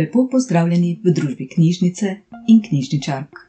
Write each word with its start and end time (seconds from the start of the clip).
lepo 0.00 0.26
pozdravljeni 0.32 0.96
v 1.04 1.12
družbi 1.12 1.48
knjižnice 1.54 2.16
in 2.48 2.62
knjižničark. 2.64 3.46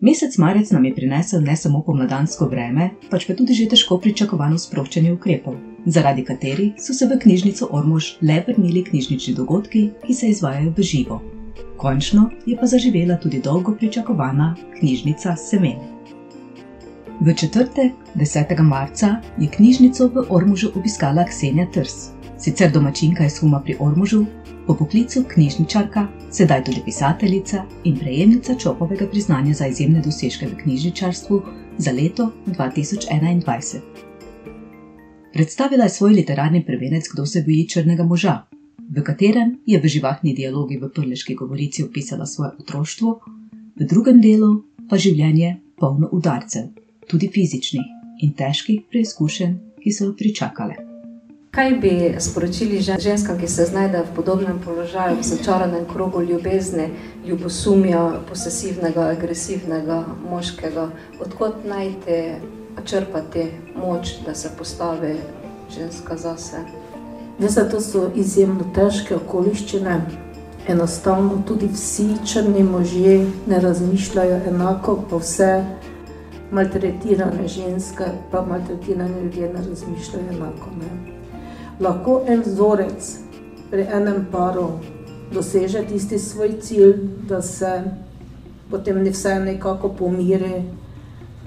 Mesec 0.00 0.38
marec 0.38 0.70
nam 0.70 0.84
je 0.84 0.94
prinesel 0.94 1.42
ne 1.44 1.56
samo 1.56 1.82
pomladansko 1.84 2.46
vreme, 2.48 2.90
pač 3.10 3.26
pa 3.28 3.34
tudi 3.36 3.52
že 3.56 3.68
težko 3.68 3.98
pričakovano 4.00 4.56
sproščanje 4.56 5.12
ukrepov, 5.12 5.58
zaradi 5.84 6.24
katerih 6.24 6.80
so 6.80 6.96
se 6.96 7.08
v 7.08 7.18
knjižnico 7.20 7.68
Ormož 7.76 8.14
le 8.24 8.38
vrnili 8.46 8.80
knjižnični 8.84 9.34
dogodki, 9.36 9.90
ki 10.06 10.16
se 10.16 10.32
izvajajo 10.32 10.72
v 10.76 10.88
živo. 10.92 11.20
Končno 11.76 12.30
je 12.46 12.56
pa 12.56 12.66
zaživela 12.66 13.18
tudi 13.20 13.42
dolgo 13.44 13.76
pričakovana 13.76 14.54
knjižnica 14.78 15.36
Semen. 15.36 15.76
V 17.20 17.34
četrtek, 17.36 17.92
10. 18.16 18.62
marca, 18.64 19.20
je 19.36 19.48
knjižnico 19.52 20.08
v 20.08 20.24
Ormužu 20.32 20.72
obiskala 20.74 21.24
Ksenija 21.28 21.66
Trs, 21.72 22.08
sicer 22.40 22.72
domačinka 22.72 23.26
iz 23.28 23.36
Huma 23.40 23.60
pri 23.60 23.76
Ormužu, 23.80 24.24
po 24.66 24.74
poklicu 24.74 25.24
knjižničarka, 25.34 26.06
sedaj 26.30 26.64
tudi 26.64 26.82
pisateljica 26.84 27.64
in 27.84 27.98
prejemnica 27.98 28.54
Čopovega 28.54 29.06
priznanja 29.06 29.54
za 29.54 29.66
izjemne 29.66 30.02
dosežke 30.04 30.46
v 30.46 30.56
knjižničarstvu 30.62 31.42
za 31.78 31.92
leto 31.92 32.32
2021. 32.46 33.80
Predstavila 35.32 35.84
je 35.84 35.90
svoj 35.90 36.12
literarni 36.12 36.64
prvenec 36.66 37.04
Kdo 37.12 37.26
se 37.26 37.42
boji 37.42 37.68
črnega 37.68 38.04
moža, 38.04 38.42
v 38.90 39.02
katerem 39.02 39.58
je 39.66 39.80
v 39.80 39.86
živahni 39.86 40.34
dialogi 40.34 40.76
v 40.76 40.90
prleški 40.94 41.34
govorici 41.34 41.84
opisala 41.84 42.26
svoje 42.26 42.50
otroštvo, 42.58 43.20
v 43.80 43.86
drugem 43.86 44.20
delu 44.20 44.64
pa 44.90 44.98
življenje 44.98 45.56
polno 45.78 46.08
udarcev, 46.12 46.68
tudi 47.06 47.30
fizičnih 47.30 47.86
in 48.26 48.34
težkih 48.34 48.82
preizkušenj, 48.90 49.54
ki 49.80 49.92
so 49.92 50.10
jo 50.10 50.16
pričakale. 50.18 50.89
Kaj 51.50 51.70
bi 51.70 52.14
sporočili 52.18 52.80
ženskam, 52.80 53.38
ki 53.38 53.48
se 53.48 53.64
znajdejo 53.64 54.04
v 54.04 54.14
podobnem 54.16 54.60
položaju, 54.64 55.16
v 55.18 55.22
začaranem 55.22 55.84
krogu 55.92 56.22
ljubezni, 56.22 56.84
ljubosumja, 57.26 58.20
posesivnega, 58.28 59.08
agresivnega 59.16 60.04
moškega, 60.30 60.86
odkot 61.20 61.64
najti, 61.66 62.20
črpati 62.84 63.48
moč, 63.74 64.14
da 64.26 64.34
se 64.34 64.50
postavi 64.58 65.16
ženska 65.74 66.16
zase? 66.16 66.62
Veste, 67.38 67.68
to 67.68 67.80
so 67.80 68.06
izjemno 68.14 68.70
težke 68.74 69.16
okoliščine. 69.16 70.00
Enostavno 70.68 71.42
tudi 71.48 71.66
vsi 71.74 72.12
črni 72.26 72.62
možje 72.62 73.26
ne 73.46 73.60
razmišljajo 73.60 74.42
enako, 74.46 75.00
pa 75.10 75.16
vse 75.16 75.64
maltretirane 76.50 77.48
ženske, 77.48 78.12
pa 78.30 78.46
maltretirane 78.46 79.22
ljudje 79.22 79.52
ne 79.54 79.68
razmišljajo 79.68 80.36
enako. 80.36 80.76
Ne? 80.78 81.19
Lahko 81.80 82.22
en 82.26 82.42
vzorec 82.46 83.16
pri 83.70 83.86
enem 83.92 84.26
paru 84.32 84.68
doseže 85.32 85.82
tisti 85.88 86.18
svoj 86.18 86.60
cilj, 86.60 86.94
da 87.28 87.42
se 87.42 87.82
potem 88.70 89.02
ne 89.02 89.10
vse 89.10 89.34
nekako 89.40 89.88
pomiri, 89.88 90.62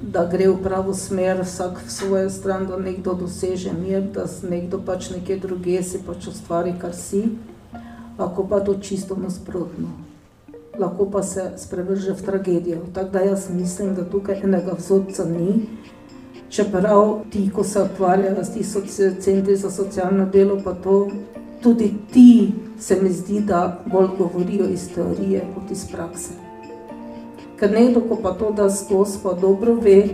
da 0.02 0.26
gre 0.26 0.50
v 0.50 0.58
pravo 0.64 0.94
smer, 0.94 1.42
vsak 1.44 1.80
v 1.86 1.92
svojo 1.92 2.30
stran, 2.30 2.66
da 2.68 2.78
nekdo 2.78 3.14
doseže 3.14 3.72
mir, 3.74 4.02
da 4.02 4.26
nekdo 4.50 4.82
pač 4.86 5.12
nekje 5.12 5.38
druge 5.38 5.84
si 5.84 6.02
pač 6.04 6.28
ustvari, 6.28 6.74
kar 6.82 6.96
si, 6.96 7.24
lahko 8.20 8.48
pa 8.48 8.60
to 8.60 8.76
čisto 8.80 9.16
nasprotno. 9.16 9.88
Lahko 10.80 11.06
pa 11.06 11.24
se 11.24 11.54
sprevrže 11.58 12.14
v 12.14 12.26
tragedijo. 12.26 12.80
Tako 12.94 13.10
da 13.10 13.20
jaz 13.20 13.50
mislim, 13.50 13.96
da 13.96 14.10
tukaj 14.10 14.42
enega 14.44 14.74
vzorca 14.80 15.26
ni, 15.26 15.68
čeprav 16.54 17.20
ti, 17.30 17.50
ko 17.54 17.64
se 17.64 17.82
ukvarjajo 17.82 18.44
s 18.44 18.54
temi 18.54 19.22
centri 19.22 19.56
za 19.56 19.72
socialno 19.72 20.26
delo, 20.26 20.60
pa 20.64 20.74
to 20.74 21.10
tudi 21.62 21.94
ti, 22.14 22.54
se 22.80 23.02
mi 23.02 23.10
zdi, 23.10 23.40
da 23.40 23.84
bolj 23.86 24.08
govorijo 24.18 24.66
iz 24.70 24.90
teorije 24.96 25.46
kot 25.56 25.72
iz 25.72 25.86
prakse. 25.92 26.34
Ker 27.60 27.72
nekdo, 27.72 28.02
ko 28.10 28.18
pa 28.24 28.32
to 28.32 28.52
da 28.52 28.70
skozi, 28.70 29.18
pa 29.24 29.34
dobro 29.34 29.74
ve, 29.74 30.08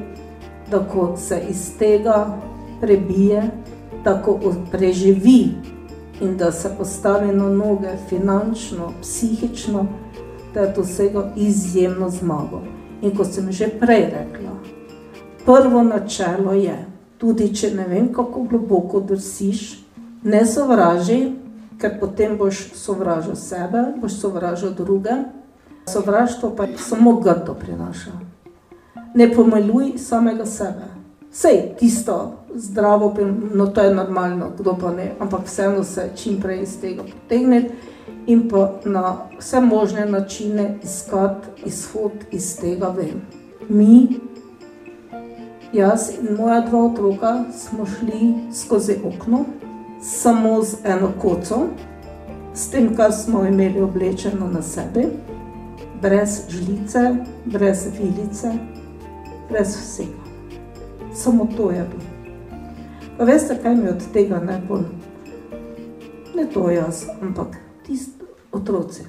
da 0.72 0.80
ko 0.80 1.18
se 1.18 1.42
iz 1.50 1.78
tega 1.80 2.38
prebije, 2.82 3.44
da 4.04 4.22
ko 4.22 4.40
preživi 4.72 5.48
in 6.22 6.38
da 6.38 6.52
se 6.52 6.70
postavi 6.78 7.36
na 7.36 7.50
noge 7.50 7.90
finančno, 8.10 8.94
psihično, 9.02 9.88
da 10.54 10.60
je 10.60 10.74
vsega 10.78 11.34
izjemno 11.36 12.10
zmago. 12.10 12.62
In 13.02 13.16
kot 13.16 13.28
sem 13.34 13.52
že 13.52 13.68
prej 13.80 14.06
rekla, 14.06 14.79
prvo 15.50 15.84
načelo 15.84 16.54
je, 16.54 16.86
tudi 17.18 17.48
če 17.56 17.72
ne 17.74 17.88
vem, 17.90 18.12
kako 18.14 18.44
globoko 18.52 19.00
drsiš, 19.02 19.62
ne 20.24 20.44
sovraži, 20.46 21.32
ker 21.82 21.96
potem 22.00 22.36
boš 22.38 22.68
sovražil 22.78 23.34
sebe, 23.40 23.82
boš 23.98 24.20
sovražil 24.22 24.76
druge. 24.78 25.16
Sovraštvo 25.90 26.52
pa 26.54 26.68
samo 26.78 27.16
grdo 27.18 27.56
prinaša. 27.58 28.14
Ne 29.18 29.32
pomeluj 29.34 29.96
samega 29.98 30.46
sebe. 30.46 30.92
Sej 31.34 31.74
tisto 31.80 32.46
zdravo, 32.54 33.16
no 33.54 33.68
to 33.74 33.82
je 33.82 33.96
normalno, 33.96 34.52
kdo 34.60 34.78
pa 34.82 34.94
ne, 34.94 35.16
ampak 35.20 35.48
vseeno 35.50 35.84
se 35.84 36.12
čim 36.16 36.38
prej 36.42 36.62
iz 36.62 36.78
tega 36.82 37.04
potegniti 37.04 37.74
in 38.28 38.46
pa 38.50 38.82
na 38.86 39.18
vse 39.40 39.62
možne 39.62 40.06
načine 40.06 40.78
iskati 40.84 41.66
izhod 41.66 42.30
iz 42.32 42.54
tega 42.62 42.94
ven. 42.94 43.22
Mi 43.70 44.20
Jaz 45.74 46.10
in 46.22 46.36
moja 46.38 46.62
dva 46.62 46.80
otroka 46.86 47.44
smo 47.54 47.86
šli 47.86 48.34
skozi 48.54 48.96
okno, 49.06 49.46
samo 50.02 50.64
z 50.64 50.78
eno 50.84 51.12
koco, 51.22 51.68
s 52.56 52.70
tem, 52.70 52.96
kar 52.96 53.12
smo 53.14 53.46
imeli 53.46 53.82
oblečeno 53.82 54.48
na 54.48 54.62
sebi, 54.62 55.06
brez 56.02 56.42
žlice, 56.50 57.16
brez 57.46 57.88
vilice, 58.00 58.52
brez 59.50 59.76
vsega. 59.78 60.24
Samo 61.14 61.48
to 61.58 61.72
je 61.72 61.86
bilo. 61.92 62.34
Pa 63.18 63.24
veste, 63.24 63.60
kaj 63.62 63.76
mi 63.76 63.90
od 63.90 64.04
tega 64.14 64.40
najbolj? 64.40 64.84
Ne 66.36 66.46
to 66.54 66.70
jaz, 66.72 67.06
ampak 67.22 67.58
tisti 67.86 68.26
otroci. 68.52 69.04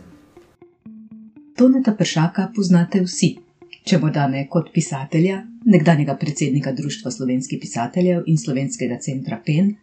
Toneta 1.57 1.95
Pršaka 1.99 2.49
poznate 2.57 3.01
vsi, 3.01 3.39
če 3.85 3.99
bo 3.99 4.11
dane 4.11 4.47
kot 4.51 4.73
pisatelja, 4.75 5.41
nekdanjega 5.65 6.17
predsednika 6.21 6.73
Društva 6.73 7.11
slovenskih 7.11 7.61
pisateljev 7.61 8.27
in 8.27 8.39
slovenskega 8.39 8.99
centra 9.01 9.41
PEN, 9.47 9.75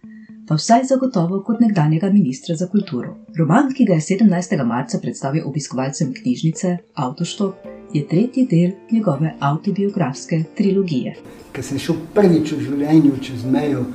pa 0.48 0.56
vsaj 0.56 0.86
zagotovo 0.90 1.42
kot 1.44 1.60
nekdanjega 1.60 2.10
ministra 2.14 2.56
za 2.56 2.68
kulturo. 2.72 3.18
Roman, 3.38 3.74
ki 3.76 3.86
ga 3.86 3.98
je 3.98 4.06
17. 4.06 4.64
marca 4.66 5.00
predstavil 5.02 5.48
obiskovalcem 5.50 6.14
knjižnice 6.14 6.78
Autoštop, 6.96 7.66
je 7.94 8.08
tretji 8.08 8.46
del 8.48 8.72
njegove 8.92 9.34
autobiografske 9.40 10.44
trilogije. 10.58 11.16
Ker 11.52 11.64
sem 11.64 11.80
šel 11.80 11.98
prvič 12.14 12.52
v 12.52 12.62
življenju 12.64 13.18
čez 13.24 13.46
mejo, 13.46 13.86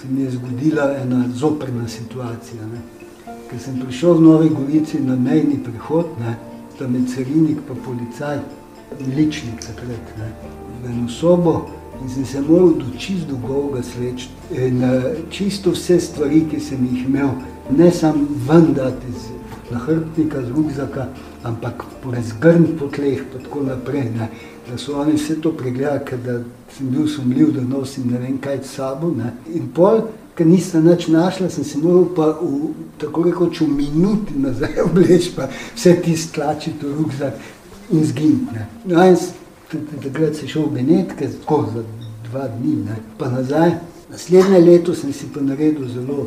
se 0.00 0.08
mi 0.10 0.24
je 0.24 0.34
zgodila 0.34 0.90
ena 1.02 1.24
zoprna 1.32 1.88
situacija. 1.88 2.66
Ne? 2.72 2.82
Ker 3.50 3.60
sem 3.60 3.78
prišel 3.80 4.18
v 4.18 4.26
Nove 4.26 4.50
Gorici 4.52 5.00
na 5.00 5.16
mejni 5.16 5.60
prehod, 5.64 6.18
ne? 6.20 6.36
tam 6.78 6.94
je 6.98 7.04
carinik 7.14 7.60
pa 7.68 7.76
policaj, 7.84 8.40
ličnik 9.16 9.60
takrat. 9.60 10.18
Ne? 10.18 10.32
v 10.84 10.90
eno 10.90 11.08
sobo 11.08 11.66
in 12.02 12.08
sem 12.08 12.24
se 12.24 12.40
moral 12.40 12.74
do 12.74 12.84
čist 12.98 13.28
dolgega 13.28 13.82
sveč. 13.82 14.28
Na 14.50 14.90
čisto 15.30 15.70
vse 15.70 16.00
stvari, 16.00 16.44
ki 16.50 16.60
sem 16.60 16.82
jih 16.84 17.06
imel, 17.06 17.30
ne 17.70 17.90
samo 17.90 18.26
vendati 18.48 19.12
z 19.12 19.32
nahrbtnika, 19.70 20.42
z 20.42 20.50
rugzaka, 20.50 21.06
ampak 21.42 21.84
razgrn 22.12 22.66
po 22.78 22.90
tleh, 22.92 23.22
pa 23.32 23.38
tako 23.38 23.62
naprej. 23.62 24.10
Ne. 24.18 24.28
Da 24.68 24.78
so 24.78 24.98
oni 25.00 25.14
vse 25.14 25.40
to 25.40 25.52
pregledali, 25.52 26.18
da 26.24 26.42
sem 26.76 26.90
bil 26.90 27.08
sumljiv, 27.08 27.54
da 27.54 27.62
nosim 27.62 28.10
ne 28.10 28.18
vem 28.18 28.36
kaj 28.38 28.60
s 28.64 28.74
sabo. 28.76 29.14
Ne. 29.14 29.32
In 29.54 29.70
pol, 29.74 30.02
ker 30.34 30.46
nisem 30.46 30.84
nič 30.84 31.08
našla, 31.08 31.48
sem 31.48 31.64
se 31.64 31.78
moral 31.78 32.10
pa 32.16 32.32
v, 32.42 32.74
tako 32.98 33.22
rekoč 33.30 33.62
v 33.62 33.70
minuti 33.70 34.34
nazaj 34.36 34.82
obleči, 34.90 35.32
pa 35.36 35.48
vse 35.76 35.94
ti 36.02 36.16
stlačiti 36.16 36.84
v 36.86 36.96
rugzak 36.98 37.38
in 37.90 38.04
zginiti. 38.04 38.64
No, 38.84 39.16
takrat 40.02 40.36
si 40.36 40.48
šel 40.48 40.62
v 40.62 40.74
Benetke, 40.78 41.28
tako 41.28 41.64
za 41.74 41.82
dva 42.30 42.48
dni, 42.48 42.76
ne. 42.84 42.96
pa 43.18 43.28
nazaj. 43.28 43.70
Naslednje 44.10 44.58
leto 44.58 44.94
sem 44.94 45.12
si 45.12 45.26
pa 45.34 45.40
naredil 45.40 45.88
zelo 45.88 46.26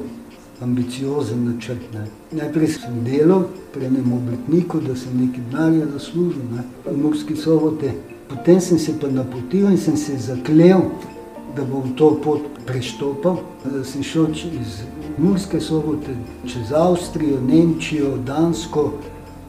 ambiciozen 0.61 1.45
načrt. 1.45 1.93
Ne. 1.93 2.07
Najprej 2.31 2.67
sem 2.67 3.03
delal 3.05 3.45
pri 3.73 3.85
enem 3.85 4.13
oblitniku, 4.13 4.79
da 4.79 4.95
sem 4.95 5.13
nekaj 5.17 5.43
denarja 5.51 5.85
zaslužil 5.93 6.43
ne. 6.51 6.63
v 6.85 6.97
Murski 6.97 7.35
sobote. 7.35 7.93
Potem 8.27 8.61
sem 8.61 8.79
se 8.79 8.93
pa 8.99 9.07
napotil 9.07 9.69
in 9.71 9.77
sem 9.77 9.97
se 9.97 10.17
zaklel, 10.17 10.81
da 11.55 11.63
bom 11.63 11.93
to 11.95 12.11
pot 12.23 12.41
preštopal. 12.65 13.39
Da 13.63 13.83
sem 13.83 14.03
šel 14.03 14.33
iz 14.33 14.81
Murske 15.17 15.61
sobote 15.61 16.17
čez 16.45 16.73
Avstrijo, 16.73 17.39
Nemčijo, 17.41 18.17
Dansko, 18.17 18.91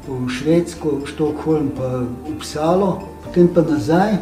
v 0.08 0.28
Švedsko, 0.32 1.04
v 1.04 1.06
Štokholm, 1.06 1.70
pa 1.76 2.02
v 2.02 2.36
Psalo, 2.40 3.04
potem 3.24 3.48
pa 3.48 3.62
nazaj 3.62 4.18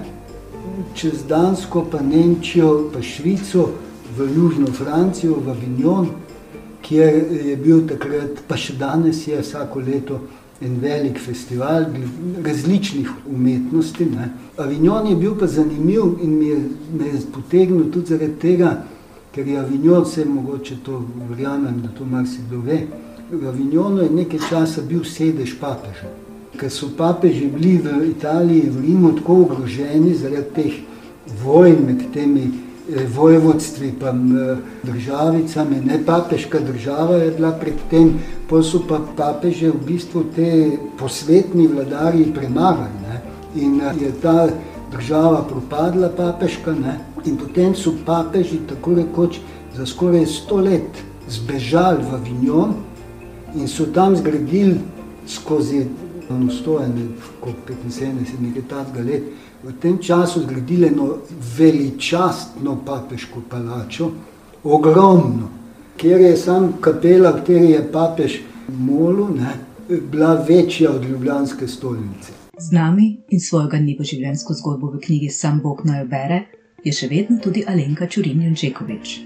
čez 0.95 1.23
Dansko, 1.29 1.87
pa 1.91 2.03
Nemčijo, 2.03 2.91
pa 2.93 3.03
Švico, 3.03 3.71
v 4.17 4.27
Južno 4.35 4.67
Francijo, 4.67 5.39
v 5.41 5.51
Avignon, 5.51 6.09
kjer 6.83 7.15
je 7.47 7.57
bil 7.57 7.87
takrat, 7.87 8.43
pa 8.49 8.57
še 8.57 8.77
danes 8.79 9.27
je 9.27 9.39
vsako 9.43 9.81
leto 9.81 10.21
en 10.61 10.79
velik 10.81 11.19
festival 11.21 11.85
različnih 12.45 13.11
umetnosti. 13.29 14.07
Ne. 14.07 14.31
Avignon 14.57 15.07
je 15.07 15.17
bil 15.17 15.35
pa 15.39 15.47
zanimiv 15.47 16.17
in 16.23 16.39
mi 16.39 16.47
je, 16.47 16.61
me 16.99 17.09
je 17.13 17.21
potegnil 17.33 17.91
tudi 17.93 18.15
zaradi 18.15 18.39
tega, 18.41 18.71
ker 19.35 19.49
je 19.49 19.59
Avignon, 19.61 20.05
vse 20.05 20.25
mogoče 20.25 20.79
to 20.85 21.03
verjamem, 21.29 21.83
da 21.83 21.93
to 21.99 22.05
marsikdo 22.05 22.63
ve. 22.65 22.87
V 23.31 23.49
Avignonu 23.49 24.03
je 24.03 24.11
nekaj 24.11 24.41
časa 24.49 24.83
bil 24.83 25.05
sedež 25.05 25.57
papeža. 25.61 26.11
Ker 26.57 26.71
so 26.71 26.89
papeži 26.97 27.51
bili 27.51 27.79
v 27.79 28.11
Italiji, 28.11 28.71
v 28.71 28.81
Rimu, 28.87 29.13
tako 29.19 29.43
ogroženi 29.43 30.15
zaradi 30.15 30.55
teh 30.55 30.75
vojn 31.43 31.83
med 31.87 32.07
temi 32.15 32.67
Eh, 32.89 33.07
vojvodstvi, 33.15 33.89
eh, 33.89 34.57
državicami, 34.83 35.77
ne 35.81 36.05
papeška 36.07 36.59
država 36.61 37.17
je 37.17 37.31
bila 37.31 37.51
predtem, 37.53 38.19
pa 38.49 38.63
so 38.63 38.81
pa 38.89 39.01
papeže 39.17 39.71
v 39.71 39.87
bistvu 39.87 40.25
te 40.37 40.71
posvetni 40.99 41.67
vladarji 41.67 42.33
premagali. 42.35 42.95
Ne? 43.03 43.23
In 43.63 43.81
eh, 43.81 43.95
je 44.01 44.13
ta 44.23 44.49
država 44.93 45.43
propadla, 45.43 46.09
papeška, 46.09 46.75
ne? 46.75 46.99
in 47.25 47.37
potem 47.37 47.75
so 47.75 47.93
papeži 48.07 48.59
tako 48.69 48.95
rekoč 48.95 49.41
za 49.75 49.87
skoraj 49.87 50.27
sto 50.27 50.57
let 50.57 51.03
zbežali 51.29 52.05
v 52.05 52.15
Avignon 52.15 52.75
in 53.57 53.69
so 53.69 53.87
tam 53.87 54.17
zgradili 54.17 54.81
skozi 55.27 55.87
stojene, 56.61 57.07
kot 57.41 57.55
75 57.69 58.41
nekaj 58.41 58.63
takega 58.69 59.05
let, 59.11 59.23
v 59.63 59.73
tem 59.81 59.99
času 59.99 60.41
zgradili 60.43 60.87
eno 60.87 61.17
veličastno 61.59 62.79
papeško 62.87 63.41
palačo, 63.51 64.11
ogromno, 64.65 65.49
kjer 65.97 66.21
je 66.21 66.37
sam 66.37 66.73
kapela, 66.81 67.31
v 67.31 67.41
kateri 67.41 67.71
je 67.71 67.93
papež 67.93 68.39
molil, 68.69 69.39
bila 70.11 70.35
večja 70.49 70.91
od 70.91 71.05
Ljubljanske 71.05 71.69
stolnice. 71.69 72.33
Z 72.59 72.73
nami 72.73 73.17
in 73.29 73.41
svojo 73.41 73.69
ganljivo 73.69 74.05
življenjsko 74.05 74.55
zgodbo 74.55 74.91
v 74.91 75.01
knjigi 75.01 75.31
Sam 75.31 75.61
Bog 75.63 75.83
naj 75.85 76.05
bere 76.05 76.41
je 76.85 76.93
še 76.93 77.09
vedno 77.09 77.37
tudi 77.43 77.65
Alenka 77.69 78.07
Čurin 78.07 78.43
Jančekovič. 78.43 79.21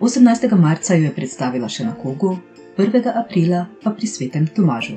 18. 0.00 0.54
marca 0.56 0.94
jo 0.94 1.04
je 1.04 1.14
predstavila 1.14 1.68
še 1.68 1.84
na 1.84 1.94
Kogu, 1.94 2.38
1. 2.78 3.10
aprila 3.10 3.66
pa 3.82 3.90
pri 3.90 4.06
svetem 4.06 4.46
Tomažu. 4.46 4.94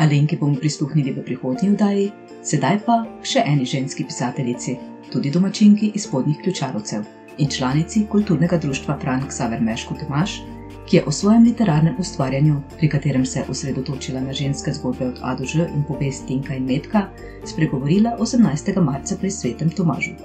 Alenki 0.00 0.36
bomo 0.40 0.56
prisluhnili 0.56 1.12
v 1.12 1.24
prihodnji 1.28 1.68
vdaji, 1.74 2.06
sedaj 2.40 2.78
pa 2.86 2.94
še 3.20 3.42
eni 3.44 3.66
ženski 3.68 4.06
pisateljici, 4.08 4.78
tudi 5.12 5.28
domačinki 5.28 5.90
iz 5.92 6.06
spodnjih 6.08 6.38
ključarovcev 6.40 7.02
in 7.36 7.50
članici 7.52 8.06
kulturnega 8.08 8.56
društva 8.56 8.96
Frank 9.02 9.28
Saver 9.28 9.60
Meško 9.60 9.98
Tomaš, 10.00 10.38
ki 10.88 10.96
je 10.96 11.02
o 11.04 11.12
svojem 11.12 11.44
literarnem 11.44 11.98
ustvarjanju, 12.00 12.62
pri 12.78 12.88
katerem 12.88 13.26
se 13.26 13.42
je 13.42 13.48
osredotočila 13.52 14.20
na 14.20 14.32
ženske 14.32 14.72
zgodbe 14.72 15.10
od 15.10 15.20
A 15.20 15.34
do 15.36 15.44
Ž 15.44 15.66
in 15.68 15.84
povest 15.84 16.24
Tinka 16.26 16.56
in 16.56 16.64
Metka, 16.64 17.10
spregovorila 17.44 18.16
18. 18.16 18.80
marca 18.80 19.18
pri 19.20 19.30
svetem 19.30 19.68
Tomažu. 19.68 20.16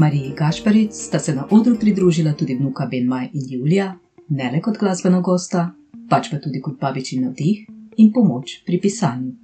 Mariji 0.00 0.32
Gašparic 0.32 0.96
sta 0.96 1.18
se 1.18 1.34
na 1.34 1.44
odru 1.50 1.76
pridružila 1.76 2.32
tudi 2.32 2.56
vnuka 2.56 2.88
Benmaj 2.88 3.28
in 3.34 3.44
Julija, 3.50 3.98
ne 4.32 4.50
le 4.52 4.60
kot 4.60 4.78
glasbena 4.80 5.20
gosta, 5.20 5.70
pač 6.08 6.30
pa 6.30 6.38
tudi 6.40 6.60
kot 6.64 6.78
babičin 6.80 7.26
navdih 7.26 7.66
in 8.00 8.12
pomoč 8.12 8.62
pri 8.66 8.80
pisanju. 8.80 9.34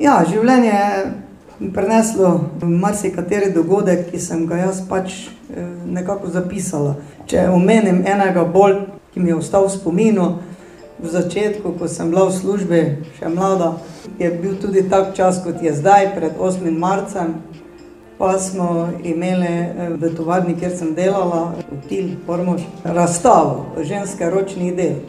Ja, 0.00 0.22
življenje 0.24 0.72
je 0.72 1.68
preneslo 1.74 2.30
marsikateri 2.62 3.52
dogodek, 3.52 4.08
ki 4.10 4.20
sem 4.20 4.46
ga 4.48 4.62
jaz 4.62 4.80
pač 4.88 5.12
eh, 5.26 5.68
nekako 5.98 6.32
zapisala. 6.32 6.96
Če 7.28 7.44
omenim 7.52 8.00
enega 8.08 8.46
bolj, 8.56 8.80
ki 9.12 9.20
mi 9.20 9.34
je 9.34 9.38
ostal 9.42 9.68
v 9.68 9.74
spominu, 9.76 10.28
v 11.02 11.12
začetku, 11.12 11.74
ko 11.76 11.88
sem 11.90 12.08
bila 12.10 12.24
v 12.30 12.36
službi, 12.38 12.82
še 13.18 13.28
mlada, 13.28 13.74
je 14.18 14.32
bil 14.40 14.56
tudi 14.62 14.86
tak 14.88 15.12
čas, 15.18 15.42
kot 15.44 15.60
je 15.62 15.74
zdaj, 15.76 16.14
pred 16.16 16.40
8. 16.40 16.72
marcem. 16.72 17.36
Pa 18.22 18.38
smo 18.38 18.88
imeli 19.04 19.46
eh, 19.46 19.88
v 19.98 20.14
tovarni, 20.16 20.54
kjer 20.54 20.70
sem 20.78 20.94
delala, 20.94 21.54
v 21.70 21.88
Til, 21.88 22.10
Pormož, 22.26 22.60
razstavo 22.84 23.64
ženske 23.82 24.30
ročnih 24.30 24.76
del. 24.76 25.00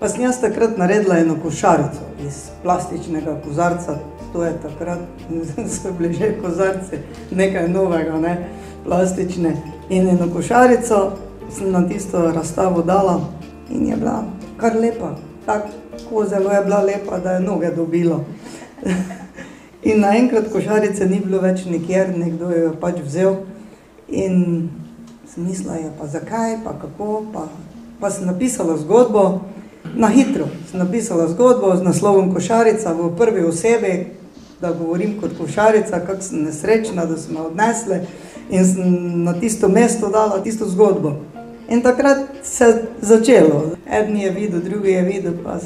Pa 0.00 0.08
sem 0.10 0.24
jaz 0.24 0.40
takrat 0.42 0.74
naredila 0.74 1.20
eno 1.22 1.36
košarico 1.42 2.02
iz 2.26 2.40
plastičnega 2.64 3.36
kozarca, 3.44 3.94
to 4.32 4.42
je 4.44 4.50
takrat, 4.62 4.98
so 5.76 5.92
bili 5.94 6.10
že 6.14 6.32
kozarci, 6.42 6.98
nekaj 7.30 7.68
novega, 7.68 8.18
ne, 8.18 8.34
plastične. 8.84 9.54
In 9.88 10.08
eno 10.08 10.26
košarico 10.34 11.12
sem 11.54 11.70
na 11.70 11.86
tisto 11.88 12.32
razstavo 12.32 12.82
dala 12.82 13.20
in 13.70 13.86
je 13.86 13.96
bila 13.96 14.24
kar 14.56 14.74
lepa, 14.74 15.14
tako 15.46 16.26
zelo 16.26 16.50
je 16.50 16.64
bila 16.64 16.82
lepa, 16.82 17.18
da 17.18 17.38
je 17.38 17.46
noge 17.46 17.70
dobilo. 17.70 18.24
in 19.86 20.02
naenkrat 20.02 20.50
košarice 20.52 21.06
ni 21.06 21.20
bilo 21.22 21.40
več 21.42 21.64
nikjer, 21.64 22.10
nekdo 22.18 22.50
jo 22.50 22.68
je 22.68 22.72
pač 22.80 22.98
vzel 23.04 23.36
in 24.08 24.68
sem 25.26 25.46
mislila, 25.46 25.78
ja, 25.80 25.90
pa 25.98 26.06
zakaj, 26.10 26.58
pa 26.64 26.74
kako, 26.80 27.26
pa, 27.32 27.48
pa 28.00 28.10
sem 28.10 28.26
napisala 28.26 28.76
zgodbo, 28.80 29.26
Na 29.94 30.08
hitro 30.08 30.48
sem 30.70 30.78
napisala 30.78 31.28
zgodbo 31.28 31.76
z 31.76 31.82
naslovom 31.82 32.34
Košarica 32.34 32.92
v 32.92 33.16
prvi 33.16 33.44
osebi, 33.44 34.06
da 34.60 34.72
govorim 34.72 35.20
kot 35.20 35.36
košarica, 35.38 36.00
kako 36.06 36.22
sem 36.22 36.42
nesrečna, 36.44 37.06
da 37.06 37.16
so 37.16 37.32
me 37.32 37.40
odnesle 37.40 38.00
in 38.50 38.64
sem 38.64 39.24
na 39.24 39.32
tisto 39.40 39.68
mesto 39.68 40.08
dala 40.08 40.42
tisto 40.42 40.66
zgodbo. 40.68 41.16
In 41.68 41.82
takrat 41.82 42.18
se 42.42 42.64
je 42.64 42.82
začelo. 43.00 43.76
Eden 43.86 44.16
je 44.16 44.30
videl, 44.30 44.60
drugi 44.60 44.90
je 44.90 45.02
videl, 45.02 45.32
pa 45.44 45.58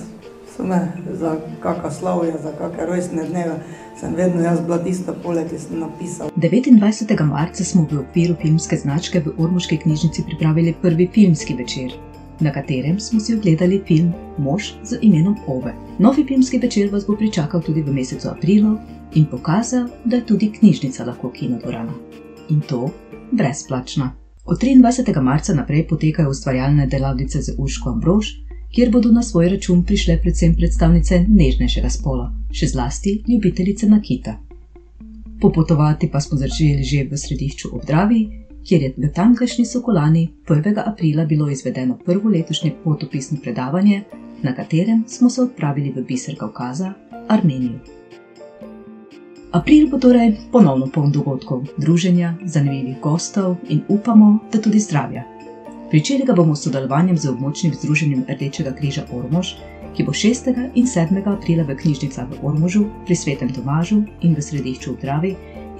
so 0.60 0.66
me 0.66 0.92
za 1.12 1.36
kakšno 1.62 1.90
slavje, 1.90 2.32
za 2.42 2.52
kakšne 2.58 2.86
rojstne 2.86 3.24
dneve. 3.24 3.56
Sem 4.00 4.14
vedno 4.14 4.42
jaz 4.42 4.60
bila 4.60 4.78
tista, 4.78 5.12
poleg, 5.22 5.48
ki 5.50 5.58
sem 5.58 5.80
napisala. 5.80 6.30
29. 6.36 7.24
marca 7.24 7.64
smo 7.64 7.86
v 7.90 8.04
okviru 8.04 8.36
filmske 8.42 8.76
značke 8.76 9.20
v 9.20 9.34
Ormoški 9.38 9.76
knjižnici 9.76 10.24
pripravili 10.26 10.74
prvi 10.82 11.08
filmski 11.14 11.54
večer 11.54 11.98
na 12.40 12.52
katerem 12.52 13.00
smo 13.00 13.20
si 13.20 13.34
ogledali 13.34 13.82
film 13.86 14.12
Mož 14.38 14.72
z 14.82 14.98
imenom 15.02 15.36
Ove. 15.46 15.74
Novi 15.98 16.24
filmski 16.24 16.58
večer 16.58 16.88
vas 16.92 17.06
bo 17.06 17.16
pričakal 17.16 17.62
tudi 17.62 17.82
v 17.82 17.92
mesecu 17.92 18.28
aprilu 18.28 18.78
in 19.14 19.26
pokazal, 19.26 19.88
da 20.04 20.16
je 20.16 20.26
tudi 20.26 20.52
knjižnica 20.52 21.04
lahko 21.04 21.30
kinodvorana. 21.30 21.92
In 22.48 22.60
to 22.60 22.90
brezplačna. 23.32 24.12
Od 24.44 24.58
23. 24.58 25.22
marca 25.22 25.54
naprej 25.54 25.86
potekajo 25.88 26.30
ustvarjalne 26.30 26.86
delavnice 26.86 27.42
z 27.42 27.54
Uško 27.58 27.90
Ambrož, 27.90 28.26
kjer 28.74 28.90
bodo 28.90 29.10
na 29.12 29.22
svoj 29.22 29.48
račun 29.48 29.82
prišle 29.84 30.18
predvsem 30.22 30.54
predstavnice 30.54 31.24
nežnejšega 31.28 31.90
spola, 31.90 32.30
še 32.52 32.66
zlasti 32.66 33.22
ljubitelice 33.28 33.88
nakita. 33.88 34.36
Popotovati 35.40 36.10
pa 36.12 36.20
smo 36.20 36.38
začeli 36.38 36.84
že 36.84 37.04
v 37.10 37.16
središču 37.16 37.70
Obdravi, 37.72 38.20
kjer 38.64 38.82
je 38.82 38.94
v 38.96 39.12
tamkajšnji 39.14 39.64
Sokolani 39.66 40.28
1. 40.48 40.82
aprila 40.86 41.24
bilo 41.24 41.48
izvedeno 41.50 41.98
prvo 42.04 42.28
letošnje 42.28 42.72
potopisno 42.84 43.38
predavanje, 43.42 44.02
na 44.42 44.54
katerem 44.54 45.04
smo 45.08 45.30
se 45.30 45.42
odpravili 45.42 45.92
v 45.96 46.04
biser 46.04 46.36
Kaukaza, 46.38 46.92
Armenijo. 47.28 47.80
April 49.52 49.88
bo 49.90 49.98
torej 49.98 50.36
ponovno 50.52 50.86
poln 50.86 51.10
dogodkov, 51.12 51.66
druženja, 51.76 52.36
zanimivih 52.44 53.00
gostov 53.02 53.56
in 53.68 53.82
upamo, 53.88 54.38
da 54.52 54.60
tudi 54.60 54.78
zdravja. 54.78 55.29
Pričeli 55.90 56.24
ga 56.24 56.32
bomo 56.32 56.54
s 56.54 56.62
sodelovanjem 56.62 57.16
z 57.18 57.28
območnim 57.32 57.72
združenjem 57.74 58.20
Rdečega 58.28 58.70
križa 58.78 59.02
Ormož, 59.10 59.48
ki 59.96 60.04
bo 60.06 60.12
6. 60.14 60.52
in 60.78 60.86
7. 60.86 61.18
aprila 61.26 61.64
v 61.66 61.74
knjižnicah 61.80 62.28
v 62.30 62.38
Ormožu, 62.46 62.84
pri 63.06 63.16
Svetem 63.18 63.50
Tomažu 63.50 64.04
in 64.22 64.36
v 64.38 64.44
središču 64.48 64.94
v 64.94 65.00
Dravi 65.02 65.32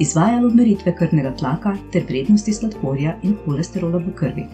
izvajalo 0.02 0.50
meritve 0.50 0.96
krvnega 0.98 1.30
tlaka 1.38 1.76
ter 1.92 2.02
vrednosti 2.10 2.56
sladkorja 2.58 3.14
in 3.22 3.38
holesterola 3.44 4.02
v 4.02 4.16
krvi. 4.18 4.48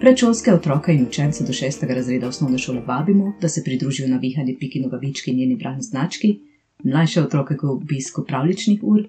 Predšolske 0.00 0.56
otroke 0.56 0.94
in 0.94 1.04
učence 1.04 1.44
do 1.44 1.52
6. 1.52 1.84
razreda 1.92 2.32
osnovne 2.32 2.58
šole 2.58 2.80
vabimo, 2.86 3.34
da 3.40 3.48
se 3.48 3.64
pridružijo 3.64 4.08
na 4.08 4.16
vihani 4.16 4.56
Piki 4.56 4.80
Nogavički 4.80 5.30
in 5.30 5.38
njeni 5.38 5.56
brani 5.56 5.82
znački, 5.82 6.38
mlajše 6.84 7.22
otroke 7.28 7.56
k 7.56 7.64
obisku 7.64 8.24
pravličnih 8.24 8.80
ur, 8.82 9.04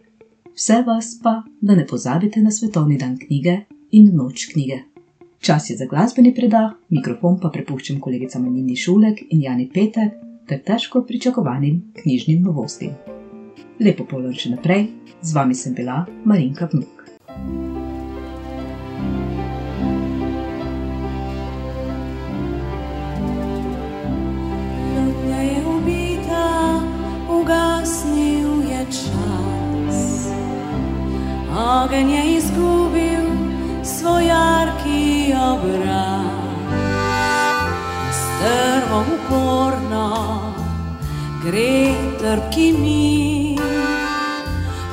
vse 0.56 0.84
vas 0.88 1.20
pa, 1.24 1.44
da 1.62 1.76
ne 1.76 1.88
pozabite 1.88 2.42
na 2.42 2.52
svetovni 2.52 2.98
dan 2.98 3.18
knjige 3.18 3.62
in 3.92 4.12
noč 4.16 4.50
knjige. 4.54 4.82
Čas 5.40 5.70
je 5.70 5.78
za 5.78 5.86
glasbeni 5.88 6.34
predah, 6.36 6.74
mikrofon 6.90 7.40
pa 7.40 7.52
prepuščam 7.54 8.00
kolegicam 8.00 8.50
Nini 8.50 8.76
Šulek 8.76 9.24
in 9.30 9.46
Jani 9.46 9.70
Petek 9.74 10.20
ter 10.50 10.60
težko 10.66 11.06
pričakovanim 11.08 11.94
knjižnim 12.02 12.44
novostim 12.44 12.98
lepo 13.80 14.04
polno 14.04 14.32
še 14.36 14.54
naprej, 14.54 14.90
z 15.24 15.36
vami 15.36 15.56
sem 15.56 15.74
bila 15.74 16.04
Marinka 16.26 16.70
Vnuk. 16.72 16.96
Ogen 31.60 32.10
je 32.10 32.22
izgubil 32.38 33.29
svoj 34.10 34.26
jarki 34.26 35.34
obraz, 35.34 36.26
strmo 38.20 39.04
uporno 39.16 40.08
gre 41.44 41.94
trpki 42.20 42.74
mi, 42.74 43.56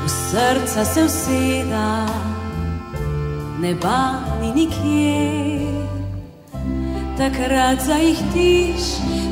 v 0.05 0.09
srca 0.09 0.85
se 0.85 1.05
useda, 1.05 2.07
neba 3.61 4.21
ni 4.41 4.53
nikjer. 4.53 5.87
Takrat 7.17 7.81
zaihtiš 7.81 8.83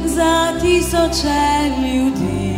za 0.07 0.53
tisoče 0.61 1.45
ljudi, 1.85 2.57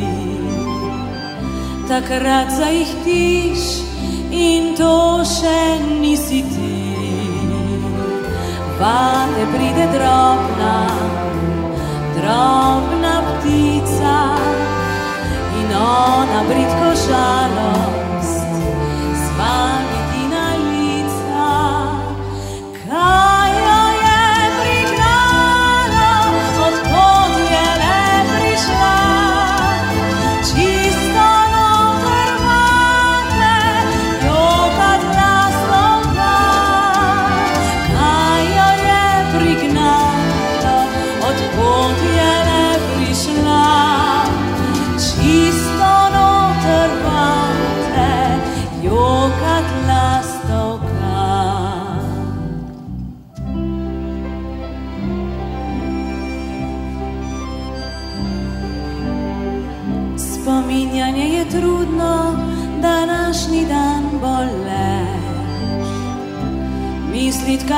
takrat 1.89 2.51
zaihtiš 2.59 3.61
in 4.31 4.77
to 4.79 5.25
še 5.25 5.81
nisi 6.01 6.43
ti. 6.43 6.76
Vate 8.79 9.47
pride 9.53 9.87
drobna, 9.93 10.87
drobna 12.17 13.23
ptica 13.41 14.37
in 15.61 15.73
ona 15.75 16.41
britko 16.49 16.89
žalost 17.09 18.06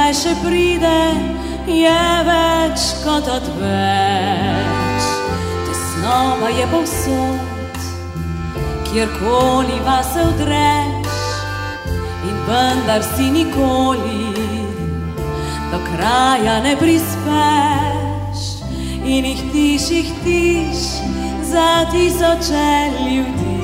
kaj 0.09 0.17
še 0.17 0.31
pride, 0.41 0.99
je 1.69 1.97
več 2.25 2.85
kot 3.03 3.27
odveč. 3.29 5.09
Tesnova 5.67 6.49
je 6.49 6.69
povsod, 6.71 7.83
kjerkoli 8.88 9.77
vas 9.85 10.09
se 10.15 10.25
odreš, 10.31 11.19
in 12.25 12.41
vendar 12.47 13.05
si 13.11 13.29
nikoli 13.35 14.57
do 15.75 15.83
kraja 15.91 16.57
ne 16.65 16.73
prispeš 16.81 18.49
in 19.05 19.29
jih 19.29 19.45
tiš, 19.53 19.91
jih 19.99 20.11
tiš 20.25 20.88
za 21.53 21.69
tisoče 21.93 22.73
ljudi. 23.05 23.61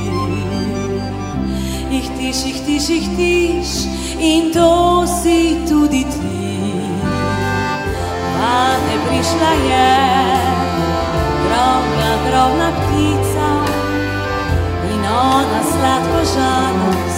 Jih 1.89 2.15
tiš, 2.21 2.47
jih 2.51 2.63
tiš, 2.69 2.93
jih 2.99 3.11
tiš 3.17 3.75
in 4.21 4.53
to 4.53 5.07
si 5.23 5.57
tudi 5.65 6.05
ti. 6.05 6.34
Vate 8.55 8.97
prišla 9.07 9.53
je. 9.69 9.95
Drobna, 11.45 12.11
drobna 12.27 12.69
ptica 12.79 13.51
in 14.95 15.03
ona 15.07 15.61
sladko 15.73 16.21
žalost 16.35 17.14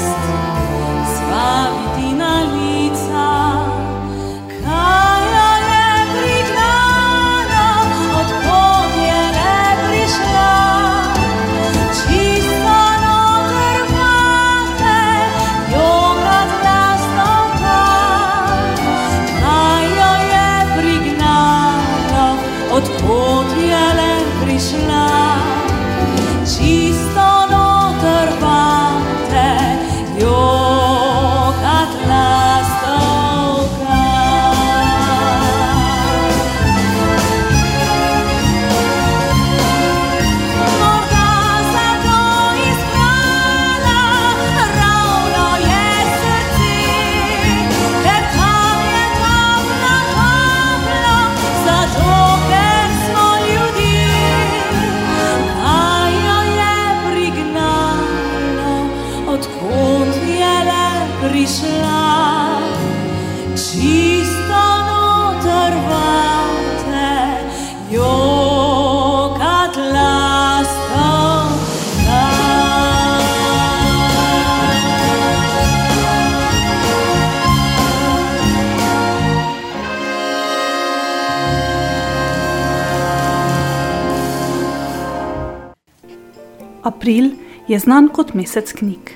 April 86.86 87.30
je 87.66 87.78
znan 87.78 88.06
kot 88.14 88.34
mesec 88.34 88.70
knjig. 88.72 89.10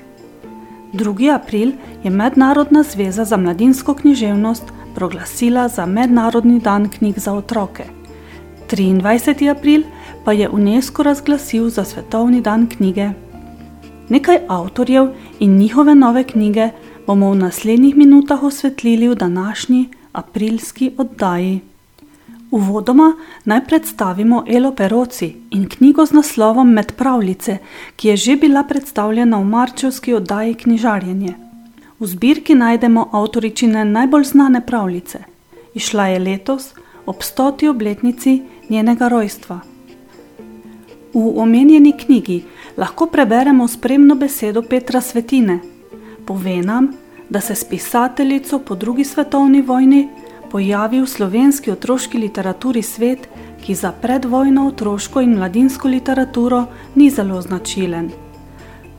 2. 0.93 1.31
april 1.31 1.73
je 2.03 2.11
Mednarodna 2.11 2.83
zveza 2.83 3.25
za 3.25 3.37
mladinsko 3.37 3.95
književnost 3.95 4.73
proglasila 4.95 5.69
za 5.69 5.87
Mednarodni 5.87 6.59
dan 6.61 6.89
knjig 6.91 7.19
za 7.19 7.33
otroke. 7.33 7.85
23. 8.71 9.51
april 9.51 9.83
pa 10.25 10.33
je 10.33 10.49
UNESCO 10.49 11.03
razglasil 11.03 11.69
za 11.71 11.85
Svetovni 11.85 12.41
dan 12.41 12.67
knjige. 12.67 13.11
Nekaj 14.09 14.39
avtorjev 14.49 15.09
in 15.41 15.57
njihove 15.57 15.95
nove 15.95 16.25
knjige 16.25 16.71
bomo 17.07 17.31
v 17.31 17.37
naslednjih 17.37 17.97
minutah 17.97 18.43
osvetlili 18.43 19.09
v 19.09 19.15
današnji 19.15 19.89
aprilski 20.13 20.93
oddaji. 20.99 21.70
Uvodoma 22.51 23.13
naj 23.45 23.65
predstavimo 23.65 24.45
Elo 24.49 24.73
Peroci 24.75 25.37
in 25.51 25.69
knjigo 25.69 26.07
z 26.07 26.13
naslovom 26.13 26.73
Med 26.73 26.93
pravljice, 26.93 27.59
ki 27.97 28.09
je 28.09 28.17
že 28.17 28.37
bila 28.37 28.65
predstavljena 28.65 29.39
v 29.39 29.45
marčevski 29.45 30.15
oddaji 30.15 30.55
Knjižarjenje. 30.55 31.35
V 31.99 32.07
zbirki 32.07 32.55
najdemo 32.55 33.09
avtoričine 33.13 33.85
najbolj 33.85 34.25
znane 34.25 34.67
pravljice. 34.67 35.19
Išla 35.75 36.07
je 36.07 36.19
letos 36.19 36.73
ob 37.07 37.23
stoti 37.23 37.69
obletnici 37.69 38.43
njenega 38.69 39.09
rojstva. 39.09 39.61
V 41.15 41.33
omenjeni 41.37 41.93
knjigi 41.93 42.45
lahko 42.77 43.07
preberemo 43.07 43.69
spremno 43.69 44.15
besedo 44.15 44.63
Petra 44.63 45.01
Svetine. 45.01 45.59
Pove 46.27 46.57
nam, 46.63 46.93
da 47.29 47.41
se 47.41 47.55
s 47.55 47.65
pisateljico 47.65 48.59
po 48.59 48.75
drugi 48.75 49.05
svetovni 49.05 49.63
vojni 49.63 50.09
pojavi 50.51 51.01
v 51.01 51.07
slovenski 51.07 51.71
otroški 51.71 52.19
literaturi 52.19 52.83
svet, 52.83 53.29
ki 53.63 53.75
za 53.75 53.93
predvojno 53.93 54.67
otroško 54.69 55.21
in 55.21 55.37
mladinsko 55.37 55.89
literaturo 55.89 56.65
ni 56.95 57.11
zelo 57.11 57.43
značilen. 57.43 58.11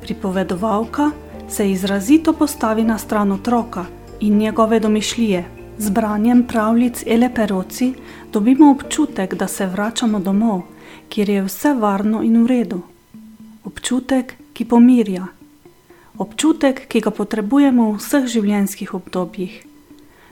Pripovedovalka 0.02 1.12
se 1.50 1.72
izrazito 1.72 2.34
postavi 2.34 2.84
na 2.84 2.98
stran 2.98 3.32
otroka 3.32 3.86
in 4.20 4.38
njegove 4.38 4.80
domišljije. 4.80 5.46
Z 5.78 5.90
branjem 5.90 6.44
pravljic 6.48 7.04
Ele 7.06 7.30
Peroci 7.36 7.94
dobimo 8.34 8.72
občutek, 8.72 9.34
da 9.34 9.48
se 9.48 9.66
vračamo 9.66 10.20
domov, 10.20 10.62
kjer 11.10 11.30
je 11.30 11.42
vse 11.44 11.74
varno 11.74 12.24
in 12.24 12.44
v 12.44 12.48
redu. 12.48 12.82
Občutek, 13.64 14.34
ki 14.54 14.66
pomirja. 14.66 15.28
Občutek, 16.18 16.88
ki 16.88 17.02
ga 17.02 17.12
potrebujemo 17.12 17.92
v 17.92 17.98
vseh 17.98 18.26
življenjskih 18.28 18.94
obdobjih. 18.94 19.71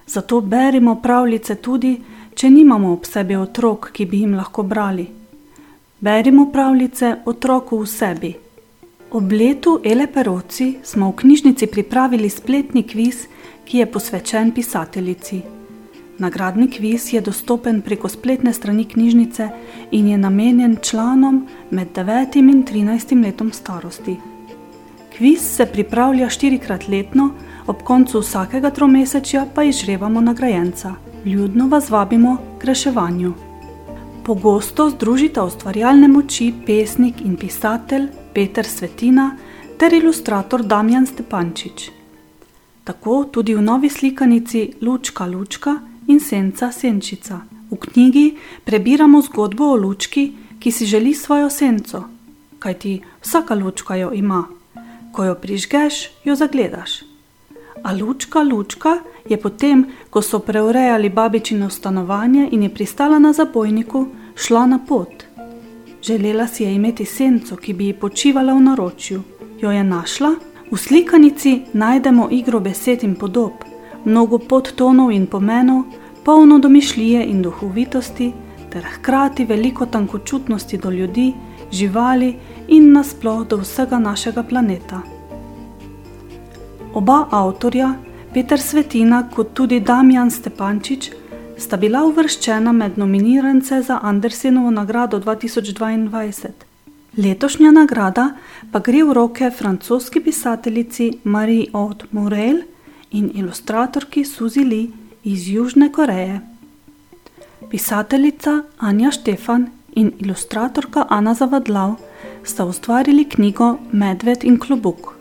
Zato 0.09 0.41
berimo 0.41 0.95
pravljice 1.01 1.55
tudi, 1.55 1.91
če 2.33 2.49
nimamo 2.49 2.93
ob 2.93 3.05
sebi 3.05 3.35
otrok, 3.37 3.91
ki 3.93 4.05
bi 4.09 4.23
jim 4.23 4.31
lahko 4.33 4.63
brali. 4.63 5.05
Berimo 5.99 6.47
pravljice 6.49 7.11
otroku 7.29 7.77
v 7.83 7.87
sebi. 7.87 8.31
Ob 9.11 9.31
letu 9.31 9.75
Ele 9.83 10.07
Peroci 10.07 10.79
smo 10.83 11.11
v 11.11 11.15
knjižnici 11.21 11.67
pripravili 11.67 12.29
spletni 12.29 12.83
kviz, 12.83 13.27
ki 13.65 13.83
je 13.83 13.85
posvečen 13.85 14.51
pisateljici. 14.51 15.41
Nagradni 16.17 16.67
kviz 16.73 17.13
je 17.13 17.21
dostopen 17.21 17.81
preko 17.81 18.09
spletne 18.09 18.53
strani 18.53 18.85
knjižnice 18.85 19.49
in 19.91 20.07
je 20.07 20.17
namenjen 20.17 20.75
članom 20.81 21.45
med 21.71 21.93
9 21.93 22.39
in 22.39 22.63
13 22.65 23.21
letom 23.23 23.53
starosti. 23.53 24.17
Kviz 25.17 25.45
se 25.55 25.65
pripravlja 25.65 26.29
štirikrat 26.29 26.87
letno, 26.87 27.29
ob 27.69 27.83
koncu 27.83 28.19
vsakega 28.19 28.69
tromesečja 28.69 29.45
pa 29.55 29.63
izžrebamo 29.63 30.21
nagrajenca. 30.21 30.93
Ljudno 31.25 31.67
vas 31.67 31.89
vabimo 31.89 32.37
k 32.59 32.65
reševanju. 32.65 33.33
Pogosto 34.25 34.89
združita 34.89 35.43
ustvarjalne 35.43 36.07
moči 36.07 36.53
pesnik 36.65 37.21
in 37.21 37.35
pisatelj 37.37 38.07
Peter 38.33 38.65
Svetina 38.65 39.35
ter 39.77 39.93
ilustrator 39.93 40.63
Damjan 40.63 41.05
Stepančič. 41.05 41.91
Tako 42.83 43.23
tudi 43.31 43.55
v 43.55 43.61
novi 43.61 43.89
slikanici 43.89 44.71
Lučka 44.81 45.25
Lučka 45.25 45.75
in 46.07 46.19
Senca 46.19 46.71
Senčica. 46.71 47.39
V 47.71 47.77
knjigi 47.77 48.37
prebiramo 48.65 49.21
zgodbo 49.21 49.63
o 49.63 49.75
lučki, 49.75 50.31
ki 50.59 50.71
si 50.71 50.85
želi 50.85 51.13
svojo 51.13 51.49
senco, 51.49 52.03
kajti 52.59 53.01
vsaka 53.21 53.55
lučka 53.55 53.95
jo 53.95 54.11
ima. 54.13 54.43
Ko 55.13 55.23
jo 55.23 55.35
prižgeš, 55.35 56.09
jo 56.25 56.35
zagledaš. 56.35 57.08
A 57.83 57.93
lučka, 57.93 58.39
lučka 58.41 58.97
je 59.29 59.37
potem, 59.37 59.85
ko 60.09 60.21
so 60.21 60.39
preurejali 60.39 61.09
babičino 61.09 61.69
stanovanje 61.69 62.49
in 62.51 62.63
je 62.63 62.73
pristala 62.73 63.19
na 63.19 63.33
zabojniku, 63.33 64.07
šla 64.35 64.65
na 64.65 64.79
pot. 64.87 65.23
Želela 66.03 66.47
si 66.47 66.63
je 66.63 66.75
imeti 66.75 67.05
senco, 67.05 67.55
ki 67.55 67.73
bi 67.73 67.85
ji 67.85 67.93
počivala 67.93 68.53
v 68.53 68.61
naročju. 68.61 69.21
Jo 69.61 69.71
je 69.71 69.83
našla? 69.83 70.35
V 70.71 70.77
slikanici 70.77 71.61
najdemo 71.73 72.27
igro 72.31 72.59
besed 72.59 73.03
in 73.03 73.15
podob, 73.15 73.53
mnogo 74.05 74.37
podtonov 74.37 75.11
in 75.11 75.27
pomenov, 75.27 75.83
polno 76.25 76.59
domišljije 76.59 77.25
in 77.25 77.41
duhovitosti, 77.41 78.31
ter 78.69 78.83
hkrati 78.83 79.45
veliko 79.45 79.85
tankočutnosti 79.85 80.77
do 80.77 80.89
ljudi, 80.89 81.33
živali 81.71 82.35
in 82.67 82.91
nasploh 82.93 83.47
do 83.47 83.57
vsega 83.57 83.99
našega 83.99 84.43
planeta. 84.43 85.01
Oba 86.93 87.27
avtorja, 87.31 87.95
Peter 88.33 88.59
Svetina 88.59 89.27
kot 89.29 89.53
tudi 89.53 89.77
Damjan 89.79 90.31
Stepančič, 90.31 91.11
sta 91.57 91.77
bila 91.77 92.01
uvrščena 92.07 92.71
med 92.73 92.97
nominirance 92.97 93.77
za 93.85 93.99
Andersenovo 94.01 94.71
nagrado 94.73 95.19
2022. 95.21 96.49
Letošnja 97.17 97.71
nagrada 97.71 98.25
pa 98.71 98.81
gre 98.81 99.03
v 99.05 99.13
roke 99.13 99.51
francoski 99.51 100.21
pisateljici 100.25 101.11
Marie 101.23 101.67
Aude 101.73 102.09
Morel 102.11 102.63
in 103.11 103.29
ilustratorki 103.35 104.25
Suzy 104.25 104.65
Lee 104.65 104.89
iz 105.23 105.45
Južne 105.49 105.91
Koreje. 105.91 106.41
Pisateljica 107.69 108.63
Anja 108.79 109.11
Štefan 109.11 109.69
in 109.93 110.11
ilustratorka 110.17 111.05
Ana 111.09 111.33
Zavadlav 111.33 111.95
sta 112.43 112.65
ustvarili 112.65 113.29
knjigo 113.29 113.75
Medved 113.91 114.43
in 114.43 114.57
klobuk. 114.59 115.18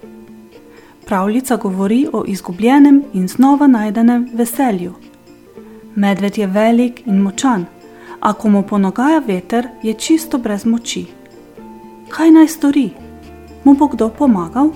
Pravljica 1.09 1.57
govori 1.57 2.07
o 2.13 2.25
izgubljenem 2.27 3.05
in 3.13 3.29
znova 3.29 3.67
najdenem 3.67 4.29
veselju. 4.33 4.95
Medved 5.95 6.39
je 6.39 6.47
velik 6.47 7.03
in 7.07 7.23
močan, 7.23 7.65
a 8.21 8.33
ko 8.33 8.49
mu 8.49 8.63
ponogaja 8.63 9.23
veter, 9.27 9.69
je 9.83 9.95
čisto 9.95 10.39
brez 10.39 10.67
moči. 10.67 11.07
Kaj 12.09 12.31
naj 12.31 12.49
stori? 12.49 12.91
Mu 13.65 13.75
bo 13.75 13.89
kdo 13.89 14.09
pomagal? 14.09 14.69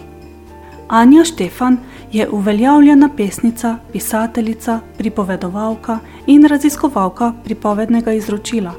Anja 0.88 1.24
Štefan 1.24 1.76
je 2.12 2.28
uveljavljena 2.30 3.10
pesnica, 3.16 3.76
pisateljica, 3.92 4.80
pripovedovalka 4.98 5.98
in 6.26 6.48
raziskovalka 6.48 7.32
pripovednega 7.44 8.12
izročila. 8.12 8.72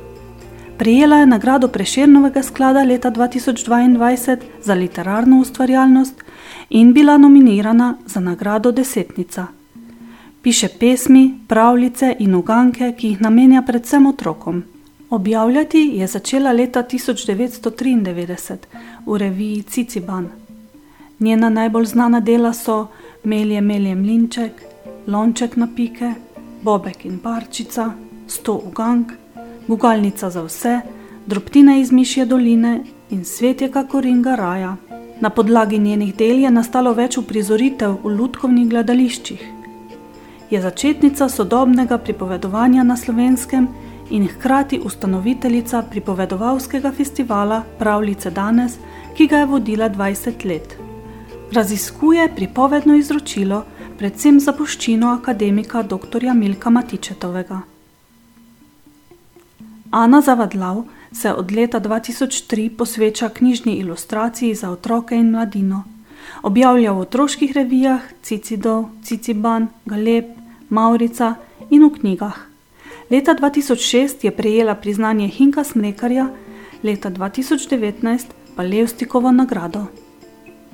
Prijela 0.84 1.17
je 1.17 1.26
nagrado 1.26 1.67
Prešernovega 1.67 2.43
sklada 2.43 2.84
leta 2.84 3.12
2022 3.12 4.38
za 4.63 4.74
literarno 4.74 5.39
ustvarjalnost 5.39 6.24
in 6.69 6.93
bila 6.93 7.17
nominirana 7.17 7.98
za 8.06 8.19
nagrado 8.19 8.72
Desetnica. 8.72 9.48
Piše 10.41 10.67
pesmi, 10.80 11.39
pravljice 11.48 12.15
in 12.19 12.36
uganke, 12.36 12.93
ki 12.98 13.08
jih 13.08 13.22
namenja 13.22 13.62
predvsem 13.62 14.06
otrokom. 14.06 14.63
Objavljati 15.10 15.91
je 15.93 16.08
začela 16.08 16.52
leta 16.52 16.84
1993 16.84 18.58
v 19.06 19.17
reviji 19.17 19.62
Ciciban. 19.62 20.30
Njena 21.19 21.50
najbolj 21.50 21.86
znana 21.86 22.19
dela 22.19 22.54
so 22.54 22.88
Melje, 23.24 23.62
melje 23.62 23.96
mlinček, 23.96 24.52
lonček 25.08 25.56
na 25.56 25.67
pike, 25.76 26.13
bobek 26.62 27.06
in 27.06 27.19
parčica, 27.19 27.91
sto 28.28 28.62
ugank, 28.65 29.23
gugalnica 29.67 30.30
za 30.30 30.43
vse, 30.43 30.80
drobtine 31.26 31.82
iz 31.82 31.91
mišje 31.91 32.26
doline 32.26 32.84
in 33.10 33.26
svet 33.26 33.62
je 33.62 33.71
kako 33.71 34.02
ringa 34.02 34.36
raja. 34.36 34.76
Na 35.21 35.30
podlagi 35.30 35.80
njenih 35.80 36.15
del 36.15 36.39
je 36.39 36.52
nastalo 36.52 36.93
več 36.93 37.17
uprizoritev 37.17 37.95
v 38.04 38.15
lutkovnih 38.17 38.69
gledališčih. 38.69 39.43
Je 40.49 40.62
začetnica 40.62 41.30
sodobnega 41.30 41.97
pripovedovanja 41.97 42.84
na 42.84 42.97
slovenskem 42.97 43.67
in 44.10 44.28
hkrati 44.28 44.80
ustanoviteljica 44.86 45.82
pripovedovalskega 45.91 46.91
festivala 46.91 47.63
Pravljice 47.80 48.32
danes, 48.32 48.78
ki 49.15 49.28
ga 49.28 49.38
je 49.38 49.45
vodila 49.45 49.89
20 49.89 50.45
let. 50.45 50.78
Raziskuje 51.52 52.30
pripovedno 52.36 52.95
izročilo, 52.95 53.63
predvsem 53.97 54.39
zapuščino 54.39 55.13
akademika 55.13 55.84
dr. 55.84 56.34
Milka 56.34 56.69
Matičetovega. 56.69 57.73
Ana 59.93 60.21
Zavadlav 60.21 60.84
se 61.12 61.34
od 61.34 61.51
leta 61.51 61.79
2003 61.79 62.69
posveča 62.77 63.29
knjižni 63.29 63.73
ilustraciji 63.73 64.56
za 64.56 64.69
otroke 64.69 65.15
in 65.15 65.29
mladino. 65.29 65.84
Objavlja 66.41 66.91
v 66.91 66.99
otroških 66.99 67.51
revijah 67.51 68.01
Cicidov, 68.23 68.86
Ciciban, 69.03 69.67
Galeb, 69.86 70.25
Maurica 70.69 71.36
in 71.69 71.86
v 71.86 71.91
knjigah. 71.99 72.39
Leta 73.10 73.36
2006 73.36 74.25
je 74.25 74.32
prejela 74.32 74.75
priznanje 74.75 75.27
Hinka 75.27 75.63
Smrekarja, 75.63 76.27
leta 76.84 77.12
2019 77.12 78.25
pa 78.56 78.63
Levstikovo 78.63 79.32
nagrado. 79.32 79.86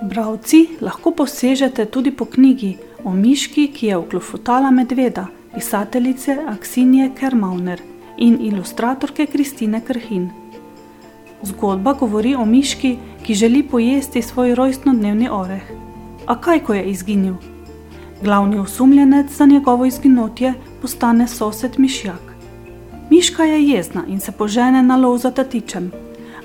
Bravci 0.03 0.67
lahko 0.81 1.11
posežete 1.11 1.85
tudi 1.85 2.11
po 2.11 2.25
knjigi 2.25 2.77
o 3.03 3.11
miški, 3.11 3.67
ki 3.67 3.87
je 3.87 3.97
vklofotala 3.97 4.71
medveda, 4.71 5.27
pisateljice 5.55 6.39
Aksinje 6.47 7.11
Kermauner 7.19 7.88
in 8.19 8.37
ilustratorke 8.41 9.25
Kristine 9.25 9.81
Krhin. 9.81 10.29
Zgodba 11.43 11.93
govori 11.93 12.35
o 12.35 12.45
miški, 12.45 12.97
ki 13.23 13.33
želi 13.33 13.63
pojesti 13.63 14.21
svoj 14.21 14.55
rojstnodnevni 14.55 15.29
oreh. 15.31 15.63
A 16.27 16.35
kaj, 16.41 16.59
ko 16.59 16.73
je 16.73 16.83
izginil? 16.91 17.35
Glavni 18.23 18.59
osumljenec 18.59 19.31
za 19.31 19.45
njegovo 19.45 19.85
izginotje 19.85 20.53
postane 20.81 21.27
sosed 21.27 21.79
Mišjak. 21.79 22.35
Miška 23.09 23.43
je 23.43 23.63
jezna 23.67 24.03
in 24.07 24.19
se 24.19 24.31
požene 24.31 24.83
na 24.83 24.97
lov 24.97 25.17
za 25.17 25.31
tatičem, 25.31 25.91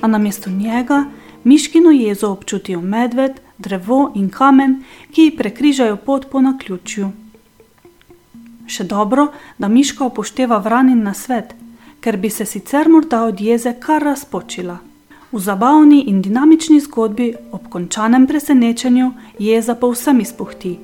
a 0.01 0.07
namesto 0.07 0.51
njega 0.51 1.05
miškino 1.45 1.91
jezo 1.91 2.31
občutijo 2.31 2.81
medved, 2.81 3.41
drevo 3.59 4.13
in 4.15 4.31
kamen, 4.31 4.83
ki 5.13 5.23
ji 5.23 5.37
prekrižajo 5.37 5.97
pot 5.97 6.31
po 6.31 6.41
naključju. 6.41 7.11
Še 8.67 8.85
dobro, 8.85 9.29
da 9.59 9.69
miška 9.69 10.05
upošteva 10.05 10.59
vranin 10.59 11.03
na 11.03 11.15
svet, 11.15 11.55
ker 12.05 12.17
bi 12.17 12.31
se 12.31 12.45
sicer 12.45 12.89
morda 12.89 13.23
od 13.25 13.41
jeze 13.41 13.73
kar 13.81 14.03
razpočila. 14.03 14.79
V 15.33 15.39
zabavni 15.41 16.05
in 16.07 16.23
dinamični 16.23 16.81
zgodbi 16.81 17.35
ob 17.53 17.69
končanem 17.69 18.27
presenečenju 18.27 19.13
jeza 19.39 19.75
povsem 19.75 20.21
izpuhti. 20.21 20.79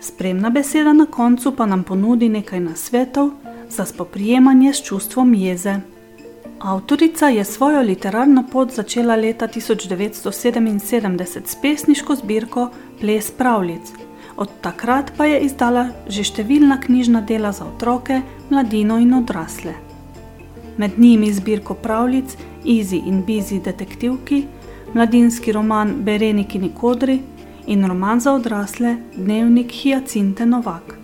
Spremna 0.00 0.50
beseda 0.50 0.92
na 0.92 1.06
koncu 1.06 1.52
pa 1.56 1.66
nam 1.66 1.82
ponudi 1.82 2.28
nekaj 2.28 2.60
nasvetov 2.60 3.30
za 3.68 3.84
spoprijemanje 3.84 4.72
s 4.72 4.82
čustvom 4.84 5.34
jeze. 5.34 5.74
Avtorica 6.60 7.28
je 7.28 7.44
svojo 7.44 7.80
literarno 7.82 8.44
pot 8.52 8.74
začela 8.74 9.16
leta 9.16 9.48
1977 9.48 11.46
s 11.46 11.56
pesniško 11.62 12.14
zbirko 12.14 12.70
Ples 13.00 13.30
pravljic. 13.30 13.92
Od 14.36 14.48
takrat 14.60 15.12
pa 15.16 15.24
je 15.26 15.40
izdala 15.40 15.88
že 16.08 16.24
številna 16.24 16.80
knjižna 16.80 17.20
dela 17.20 17.52
za 17.52 17.64
otroke, 17.64 18.20
mladino 18.50 18.98
in 18.98 19.14
odrasle 19.14 19.91
med 20.76 20.98
njimi 20.98 21.32
zbirko 21.32 21.74
pravljic 21.74 22.36
Easy 22.64 23.02
in 23.06 23.24
Busy 23.26 23.62
detektivki, 23.62 24.44
mladinski 24.94 25.52
roman 25.52 25.94
Berenikini 26.04 26.70
kodri 26.80 27.20
in 27.66 27.86
roman 27.88 28.20
za 28.20 28.32
odrasle 28.32 28.96
Dnevnik 29.16 29.72
Hiacinte 29.72 30.46
Novak. 30.46 30.98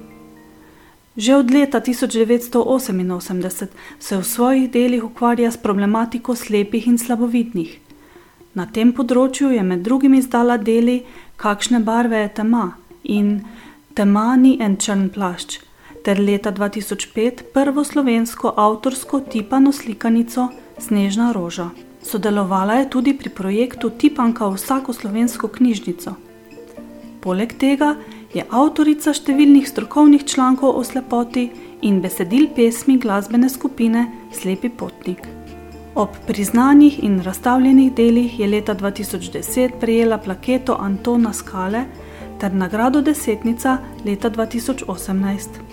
Že 1.17 1.37
od 1.37 1.51
leta 1.51 1.81
1988 1.81 3.67
se 3.99 4.17
v 4.17 4.25
svojih 4.25 4.71
delih 4.71 5.05
ukvarja 5.05 5.51
s 5.51 5.57
problematiko 5.57 6.35
slepih 6.35 6.87
in 6.87 6.99
slabovidnih. 6.99 7.79
Na 8.55 8.67
tem 8.67 8.93
področju 8.93 9.51
je 9.51 9.63
med 9.63 9.83
drugim 9.83 10.15
izdala 10.15 10.57
deli 10.57 11.03
Kakšne 11.37 11.81
barve 11.81 12.19
je 12.19 12.29
tema 12.29 12.73
in 13.03 13.43
Tema 13.99 14.37
ni 14.37 14.53
en 14.63 14.77
črn 14.79 15.09
plašč, 15.11 15.57
ter 16.09 16.19
leta 16.19 16.53
2005 16.53 17.43
prvo 17.53 17.85
slovensko 17.85 18.55
avtorsko 18.57 19.21
tipano 19.21 19.73
slikanico 19.73 20.49
Snežna 20.79 21.33
roža. 21.33 21.69
Sodelovala 22.03 22.75
je 22.75 22.91
tudi 22.91 23.13
pri 23.19 23.29
projektu 23.29 23.91
Tipanka 23.91 24.49
v 24.49 24.57
vsako 24.57 24.93
slovensko 24.93 25.49
knjižnico. 25.49 26.15
Poleg 27.21 27.53
tega 27.61 27.91
je 28.33 28.47
avtorica 28.49 29.13
številnih 29.13 29.69
strokovnih 29.69 30.25
člankov 30.25 30.81
o 30.81 30.85
slepoti 30.85 31.51
in 31.85 32.01
besedil 32.01 32.49
pesmi 32.57 32.97
glasbene 32.97 33.53
skupine 33.53 34.09
Slepi 34.33 34.73
potnik. 34.73 35.29
Ob 35.95 36.17
priznanih 36.25 37.03
in 37.05 37.21
razstavljenih 37.21 37.93
delih 37.93 38.41
je 38.41 38.49
leta 38.49 38.73
2010 38.75 39.77
prejela 39.77 40.17
plaketo 40.17 40.81
Antona 40.81 41.37
Skale 41.37 41.85
ter 42.41 42.55
nagrado 42.55 43.05
Desetnica 43.05 43.83
leta 44.07 44.31
2018. 44.31 45.68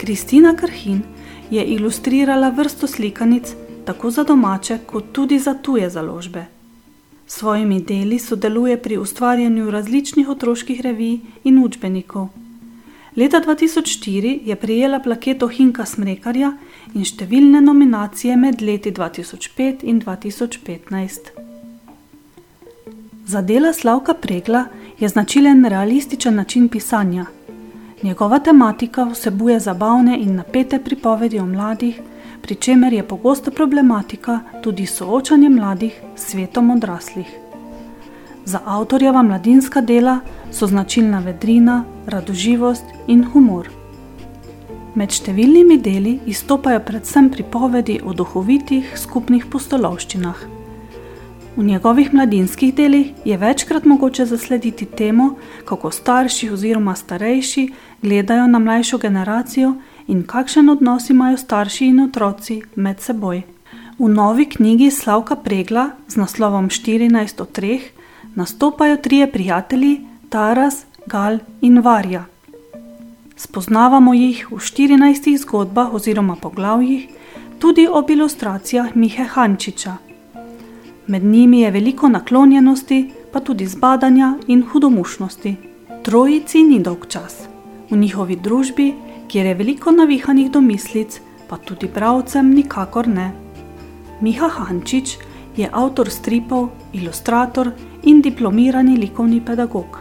Kristina 0.00 0.56
Krhin 0.56 1.02
je 1.50 1.64
ilustrirala 1.64 2.48
vrsto 2.48 2.86
slikanic 2.86 3.52
tako 3.84 4.10
za 4.10 4.24
domače, 4.24 4.78
kot 4.86 5.04
tudi 5.12 5.38
za 5.38 5.54
tuje 5.54 5.90
založbe. 5.90 6.44
S 7.26 7.34
svojimi 7.38 7.80
deli 7.80 8.18
sodeluje 8.18 8.82
pri 8.82 8.96
ustvarjanju 8.96 9.70
različnih 9.70 10.28
otroških 10.28 10.80
revij 10.80 11.18
in 11.44 11.64
učbenikov. 11.64 12.28
Leta 13.16 13.40
2004 13.46 14.38
je 14.44 14.56
prejela 14.56 14.98
plaketo 14.98 15.48
Hinka 15.48 15.84
Smrekarja 15.84 16.52
in 16.94 17.04
številne 17.04 17.60
nominacije 17.60 18.36
med 18.36 18.62
leti 18.62 18.92
2005 18.92 19.84
in 19.84 20.00
2015. 20.00 21.28
Za 23.26 23.42
dela 23.42 23.72
Slavka 23.72 24.14
Pregla 24.14 24.64
je 24.98 25.08
značilen 25.08 25.64
realističen 25.64 26.34
način 26.34 26.68
pisanja. 26.68 27.26
Njegova 28.02 28.38
tematika 28.38 29.04
vsebuje 29.04 29.60
zabavne 29.60 30.18
in 30.20 30.34
napete 30.36 30.78
pripovedi 30.78 31.38
o 31.38 31.46
mladih, 31.46 32.00
pri 32.42 32.54
čemer 32.54 32.92
je 32.92 33.08
pogosta 33.08 33.50
problematika 33.50 34.40
tudi 34.62 34.86
soočanje 34.86 35.48
mladih 35.48 36.00
s 36.16 36.30
svetom 36.30 36.70
odraslih. 36.70 37.26
Za 38.44 38.60
avtorjeva 38.64 39.22
mladinska 39.22 39.80
dela 39.80 40.20
so 40.52 40.66
značilna 40.66 41.18
vedrina, 41.18 41.84
radoživost 42.06 42.84
in 43.06 43.24
humor. 43.24 43.68
Med 44.94 45.12
številnimi 45.12 45.76
deli 45.78 46.14
izstopajo 46.26 46.80
predvsem 46.80 47.28
pripovedi 47.30 48.00
o 48.04 48.16
duhovitih 48.16 48.96
skupnih 48.96 49.44
postolovščinah. 49.52 50.60
V 51.56 51.64
njegovih 51.64 52.14
mladinskih 52.14 52.74
delih 52.74 53.12
je 53.24 53.36
večkrat 53.36 53.84
mogoče 53.84 54.24
zaslediti 54.26 54.86
temo, 54.86 55.34
kako 55.64 55.90
starši 55.90 56.50
oziroma 56.50 56.94
starejši 56.94 57.68
gledajo 58.02 58.46
na 58.46 58.58
mlajšo 58.58 58.98
generacijo 58.98 59.74
in 60.06 60.22
kakšen 60.22 60.68
odnos 60.68 61.10
imajo 61.10 61.36
starši 61.36 61.86
in 61.86 62.00
otroci 62.00 62.62
med 62.74 63.00
seboj. 63.00 63.42
V 63.98 64.08
novi 64.08 64.44
knjigi 64.44 64.90
Slavka 64.90 65.36
Pregla 65.36 65.90
z 66.08 66.16
naslovom 66.16 66.68
14 66.68 67.42
od 67.42 67.58
3 67.58 67.80
nastopajo 68.34 68.96
trije 68.96 69.32
prijatelji, 69.32 70.00
Taras, 70.28 70.84
Gal 71.06 71.38
in 71.60 71.78
Varja. 71.78 72.24
Spoznavamo 73.36 74.14
jih 74.14 74.46
v 74.50 74.56
14 74.56 75.38
zgodbah 75.38 75.94
oziroma 75.94 76.36
poglavjih, 76.36 77.08
tudi 77.58 77.86
ob 77.90 78.10
ilustracijah 78.10 78.96
Mihe 78.96 79.24
Hančiča. 79.24 79.96
Med 81.06 81.24
njimi 81.24 81.60
je 81.60 81.70
veliko 81.70 82.08
naklonjenosti, 82.08 83.10
pa 83.32 83.40
tudi 83.40 83.66
zbadanja 83.66 84.34
in 84.46 84.62
hudomušnosti. 84.72 85.56
Trojici 86.02 86.62
ni 86.62 86.78
dolg 86.78 87.06
čas. 87.08 87.49
V 87.90 87.96
njihovi 87.96 88.36
družbi 88.36 88.94
kjer 89.30 89.46
je 89.46 89.54
veliko 89.54 89.92
navihanih 89.94 90.50
domislic, 90.50 91.20
pa 91.48 91.56
tudi 91.56 91.88
pravcem 91.88 92.50
nikakor 92.54 93.08
ne. 93.08 93.30
Miha 94.20 94.48
Hančič 94.48 95.16
je 95.56 95.68
avtor 95.72 96.10
stripov, 96.10 96.68
ilustrator 96.92 97.70
in 98.02 98.22
diplomirani 98.22 98.96
likovni 98.98 99.40
pedagog. 99.40 100.00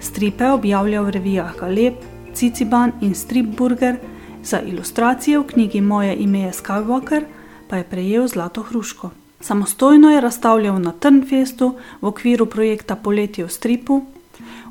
Stripe 0.00 0.50
objavlja 0.50 1.02
v 1.02 1.10
revijah 1.10 1.54
Galeb, 1.58 1.94
Ciciban 2.34 2.92
in 3.00 3.14
Stripburger, 3.14 3.98
za 4.44 4.60
ilustracije 4.60 5.38
v 5.38 5.46
knjigi 5.46 5.80
Moje 5.80 6.16
ime 6.16 6.40
je 6.40 6.52
Skywalker 6.52 7.24
pa 7.68 7.76
je 7.76 7.84
prejel 7.84 8.28
Zlato 8.28 8.62
hruško. 8.62 9.10
Samostojno 9.40 10.10
je 10.10 10.20
razstavljal 10.20 10.78
na 10.80 10.92
Trnfestu 10.92 11.74
v 12.00 12.06
okviru 12.06 12.46
projekta 12.46 12.96
Poletje 12.96 13.44
v 13.44 13.50
stripu, 13.50 14.02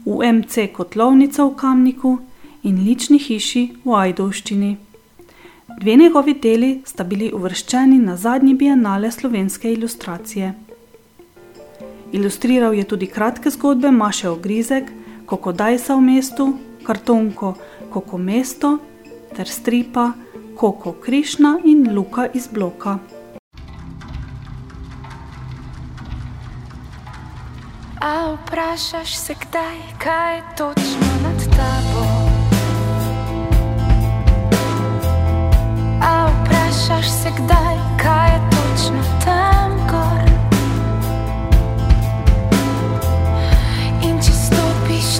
v 0.05 0.31
MC 0.33 0.69
Kotlovnica 0.73 1.43
v 1.45 1.55
Kamniku 1.55 2.17
in 2.63 2.83
lični 2.85 3.19
hiši 3.19 3.63
v 3.83 3.95
Ajdovščini. 3.95 4.77
Dve 5.79 5.95
njegovi 5.95 6.33
deli 6.33 6.81
sta 6.85 7.03
bili 7.03 7.31
uvrščeni 7.33 7.99
na 7.99 8.15
zadnji 8.17 8.53
bienale 8.53 9.11
slovenske 9.11 9.71
ilustracije. 9.73 10.53
Ilustriral 12.13 12.73
je 12.73 12.83
tudi 12.83 13.07
kratke 13.07 13.49
zgodbe 13.49 13.91
Maše 13.91 14.29
Ogrizek, 14.29 14.91
Koko 15.25 15.51
Dajsa 15.51 15.95
v 15.95 16.01
mestu, 16.01 16.53
kartonko 16.83 17.55
Koko 17.89 18.17
mesto 18.17 18.77
ter 19.35 19.49
stripa 19.49 20.11
Koko 20.55 20.93
Krišna 20.93 21.57
in 21.65 21.89
Luka 21.95 22.27
iz 22.33 22.47
bloka. 22.47 22.99
A 28.01 28.35
vprašaš 28.35 29.15
se 29.17 29.33
kdaj, 29.33 29.77
kaj 29.97 30.41
točno 30.57 31.07
nad 31.23 31.39
tabo? 31.57 31.92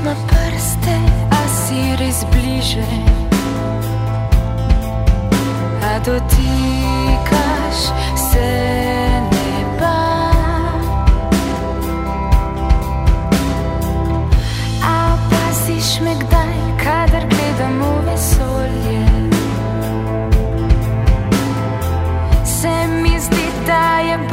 Na 0.03 0.15
prste, 0.27 0.95
a 1.31 1.47
si 1.47 1.95
res 1.95 2.25
bliže, 2.31 2.83
a 5.79 5.99
dotikaš 6.03 7.79
se 8.19 8.49
neba. 9.31 9.99
A 14.83 15.15
opaziš 15.15 16.03
me 16.03 16.13
kdaj, 16.19 16.59
kadar 16.83 17.23
gledam 17.31 17.79
v 17.79 18.05
vesolje? 18.11 19.03
Se 22.43 22.87
mi 22.87 23.15
zdi, 23.19 23.47
da 23.67 23.99
je 23.99 24.17
bolje 24.17 24.32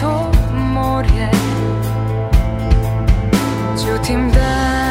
to 0.00 0.30
morje, 0.52 1.30
čutim, 3.84 4.30
da 4.30 4.83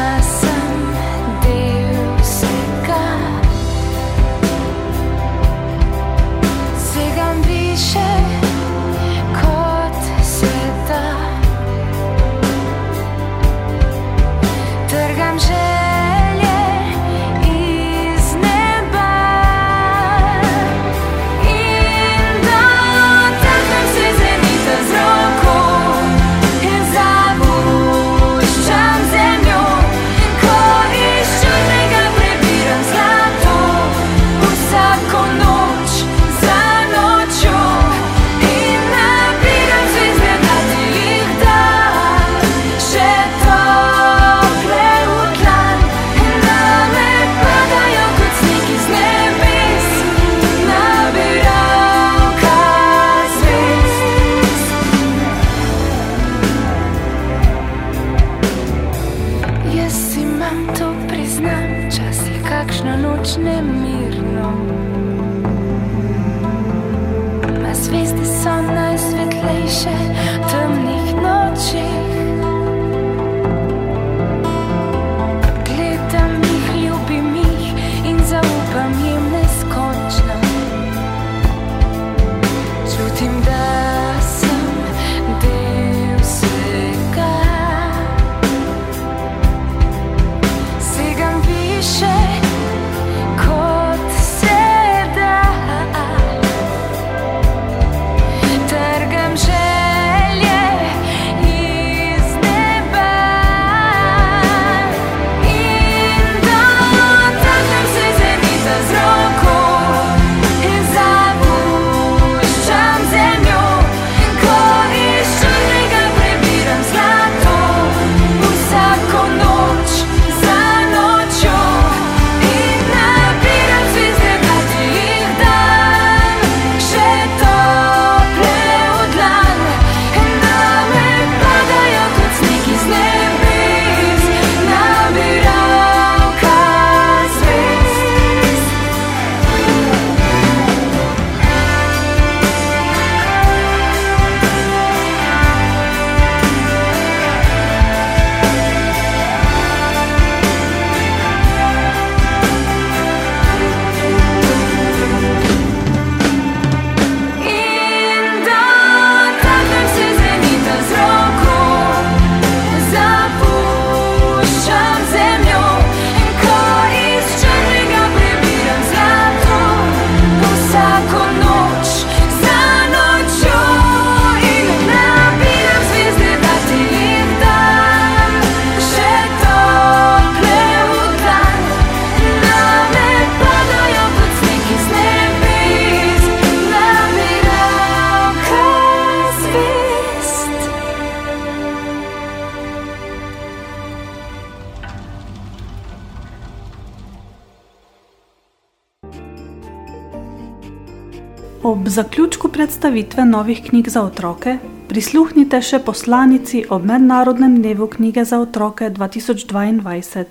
zaključku 201.94 202.48
predstavitve 202.48 203.24
novih 203.24 203.62
knjig 203.68 203.88
za 203.88 204.02
otroke 204.02 204.56
prisluhnite 204.88 205.60
še 205.62 205.78
poslanici 205.78 206.64
ob 206.68 206.82
Mednarodnem 206.90 207.54
dnevu 207.60 207.86
knjige 207.92 208.24
za 208.24 208.40
otroke 208.42 208.88
2022. 208.90 210.24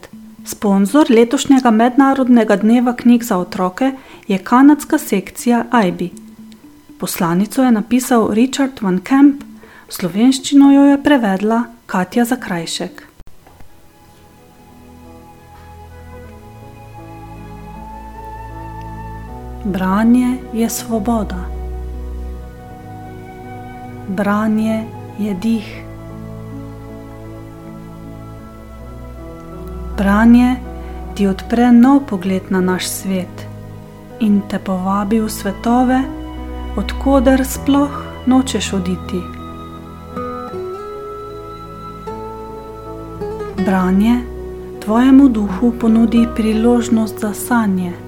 Sponzor 0.46 1.08
letošnjega 1.10 1.72
Mednarodnega 1.72 2.58
dneva 2.66 2.96
knjig 3.00 3.24
za 3.24 3.38
otroke 3.40 3.94
je 4.28 4.42
kanadska 4.44 4.98
sekcija 4.98 5.64
IBI. 5.88 6.10
Poslanico 7.00 7.64
je 7.64 7.72
napisal 7.72 8.28
Richard 8.34 8.84
Van 8.84 9.00
Kemp, 9.00 9.48
slovenščino 9.88 10.74
jo 10.74 10.84
je 10.92 11.00
prevedla 11.04 11.64
Katja 11.86 12.28
Zakrajšek. 12.28 13.08
Branje 19.66 20.38
je 20.54 20.70
svoboda. 20.70 21.36
Branje 24.08 24.84
je 25.20 25.34
dih. 25.34 25.84
Branje 29.98 30.56
ti 31.16 31.28
odpre 31.28 31.72
nov 31.72 32.00
pogled 32.10 32.42
na 32.50 32.62
naš 32.62 32.88
svet 32.88 33.48
in 34.20 34.42
te 34.50 34.60
povabi 34.60 35.20
v 35.20 35.30
svetove, 35.30 36.02
odkuder 36.76 37.46
sploh 37.46 38.04
nočeš 38.26 38.74
oditi. 38.74 39.22
Branje 43.66 44.20
tvojemu 44.86 45.30
duhu 45.30 45.74
ponudi 45.80 46.28
priložnost 46.36 47.20
za 47.20 47.34
sanje. 47.34 48.03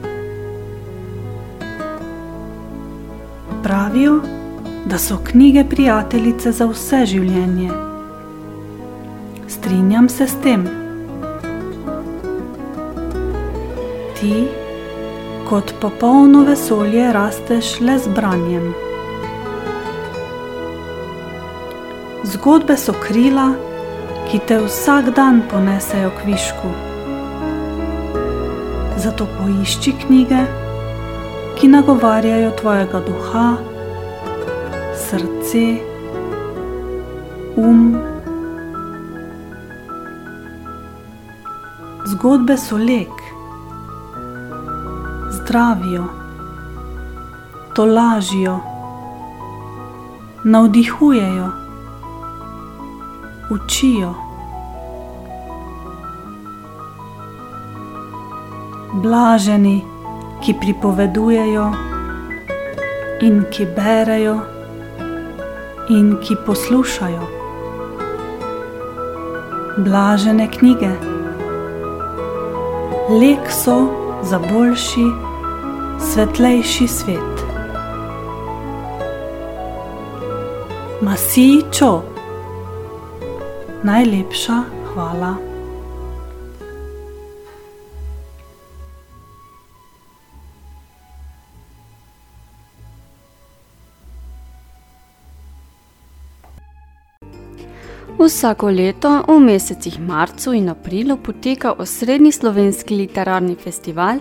Pravijo, 3.95 4.19
da 4.85 4.97
so 4.97 5.17
knjige 5.23 5.63
prijateljice 5.69 6.51
za 6.51 6.65
vse 6.67 6.97
življenje. 7.05 7.69
Strinjam 9.47 10.09
se 10.09 10.25
s 10.27 10.35
tem. 10.43 10.65
Ti, 14.17 14.31
kot 15.47 15.71
popolno 15.79 16.41
vesolje, 16.43 17.05
rasteš 17.15 17.69
le 17.79 17.95
z 17.99 18.11
branjem. 18.17 18.65
Zgodbe 22.33 22.75
so 22.77 22.95
krila, 23.05 23.45
ki 24.27 24.41
te 24.49 24.57
vsak 24.65 25.13
dan 25.15 25.39
ponesejo 25.51 26.09
k 26.17 26.25
višku. 26.33 26.73
Zato 29.05 29.29
poišči 29.37 29.95
knjige, 30.03 30.43
ki 31.55 31.71
nagovarjajo 31.77 32.51
tvojega 32.59 33.01
duha, 33.07 33.45
srce, 35.15 35.79
um. 37.55 37.95
Zgodbe 42.05 42.57
so 42.57 42.77
lek, 42.77 43.15
zdravijo, 45.31 46.03
tolažijo, 47.73 48.59
navdihujejo, 50.43 51.49
učijo. 53.49 54.13
Blaženi, 58.93 59.83
ki 60.41 60.53
pripovedujejo 60.59 61.71
in 63.21 63.43
ki 63.51 63.65
berejo 63.75 64.54
in 65.89 66.17
ki 66.21 66.35
poslušajo. 66.45 67.27
Blažene 69.77 70.47
knjige. 70.51 70.91
Lek 73.09 73.51
so 73.51 73.87
za 74.23 74.39
boljši, 74.39 75.05
svetlejši 75.99 76.87
svet. 76.87 77.45
Masičo. 81.01 82.01
Najlepša 83.83 84.63
hvala. 84.93 85.54
Vsako 98.25 98.71
leto 98.73 99.09
v 99.27 99.37
mesecih 99.39 99.99
marcu 100.01 100.53
in 100.57 100.69
aprilu 100.69 101.17
poteka 101.17 101.75
osrednji 101.77 102.31
slovenski 102.31 102.95
literarni 102.95 103.55
festival, 103.55 104.19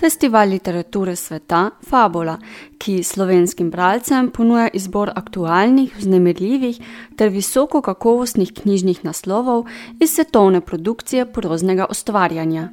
Festival 0.00 0.48
literature 0.48 1.16
sveta 1.16 1.70
Fabula, 1.84 2.38
ki 2.78 3.02
slovenskim 3.02 3.70
bralcem 3.70 4.30
ponuja 4.30 4.70
izbor 4.72 5.12
aktualnih, 5.14 5.92
vznemirljivih 5.98 6.80
ter 7.16 7.28
visoko 7.28 7.82
kakovostnih 7.82 8.54
knjižnih 8.62 9.04
naslovov 9.04 9.68
iz 10.00 10.14
svetovne 10.14 10.60
produkcije 10.60 11.28
proznega 11.32 11.86
ustvarjanja. 11.90 12.68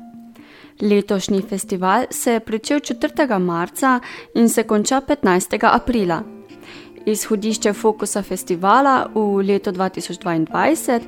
Letošnji 0.81 1.41
festival 1.41 2.07
se 2.09 2.33
je 2.33 2.39
pričel 2.39 2.79
4. 2.79 3.39
marca 3.39 3.99
in 4.35 4.49
se 4.49 4.63
konča 4.63 5.01
15. 5.01 5.59
aprila. 5.75 6.38
Izhodišče 7.11 7.73
fokusa 7.73 8.21
festivala 8.21 9.07
v 9.15 9.43
letu 9.43 9.71
2022 9.71 11.01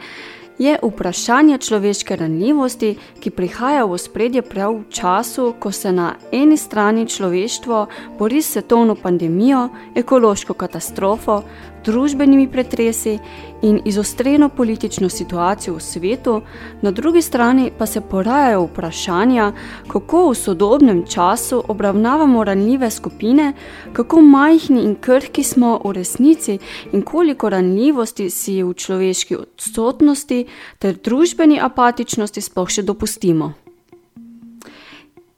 je 0.61 0.77
vprašanje 0.83 1.57
človeške 1.57 2.15
ranljivosti, 2.15 2.95
ki 3.19 3.29
prihaja 3.29 3.85
v 3.85 3.97
spredje 3.97 4.41
prav 4.41 4.75
v 4.75 4.83
času, 4.89 5.53
ko 5.59 5.71
se 5.71 5.91
na 5.91 6.13
eni 6.31 6.57
strani 6.57 7.07
človeštvo 7.09 7.85
bori 8.19 8.41
s 8.41 8.53
svetovno 8.53 8.95
pandemijo, 8.95 9.69
ekološko 9.95 10.53
katastrofo, 10.53 11.41
družbenimi 11.85 12.47
pretresi 12.51 13.19
in 13.61 13.79
izostreno 13.85 14.49
politično 14.49 15.09
situacijo 15.09 15.75
v 15.75 15.79
svetu, 15.79 16.41
na 16.81 16.91
drugi 16.91 17.21
strani 17.21 17.71
pa 17.77 17.85
se 17.85 18.01
porajajo 18.01 18.63
vprašanja, 18.63 19.51
kako 19.87 20.29
v 20.29 20.35
sodobnem 20.35 21.03
času 21.07 21.63
obravnavamo 21.67 22.43
ranljive 22.43 22.91
skupine, 22.91 23.53
kako 23.93 24.21
majhni 24.21 24.83
in 24.83 24.95
krhki 24.95 25.43
smo 25.43 25.79
v 25.85 25.91
resnici 25.91 26.59
in 26.91 27.01
koliko 27.01 27.49
ranljivosti 27.49 28.29
si 28.29 28.63
v 28.63 28.73
človeški 28.73 29.35
odsotnosti 29.35 30.45
ter 30.79 30.95
družbeni 31.03 31.59
apatičnosti 31.61 32.41
sploh 32.41 32.69
še 32.69 32.81
dopustimo. 32.81 33.53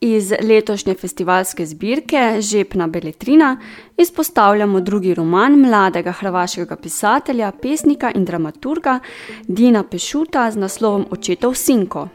Iz 0.03 0.33
letošnje 0.41 0.93
festivalske 0.93 1.65
zbirke 1.65 2.41
Žepna 2.41 2.87
beletrina 2.87 3.57
izpostavljamo 3.97 4.81
drugi 4.81 5.13
roman 5.13 5.55
mladega 5.59 6.11
hrvaškega 6.11 6.75
pisatelja, 6.75 7.51
pesnika 7.61 8.11
in 8.15 8.25
dramaturga 8.25 8.99
Dina 9.47 9.83
Pešuta 9.83 10.51
z 10.51 10.59
naslovom 10.59 11.05
Očetov 11.11 11.55
sinko. 11.55 12.07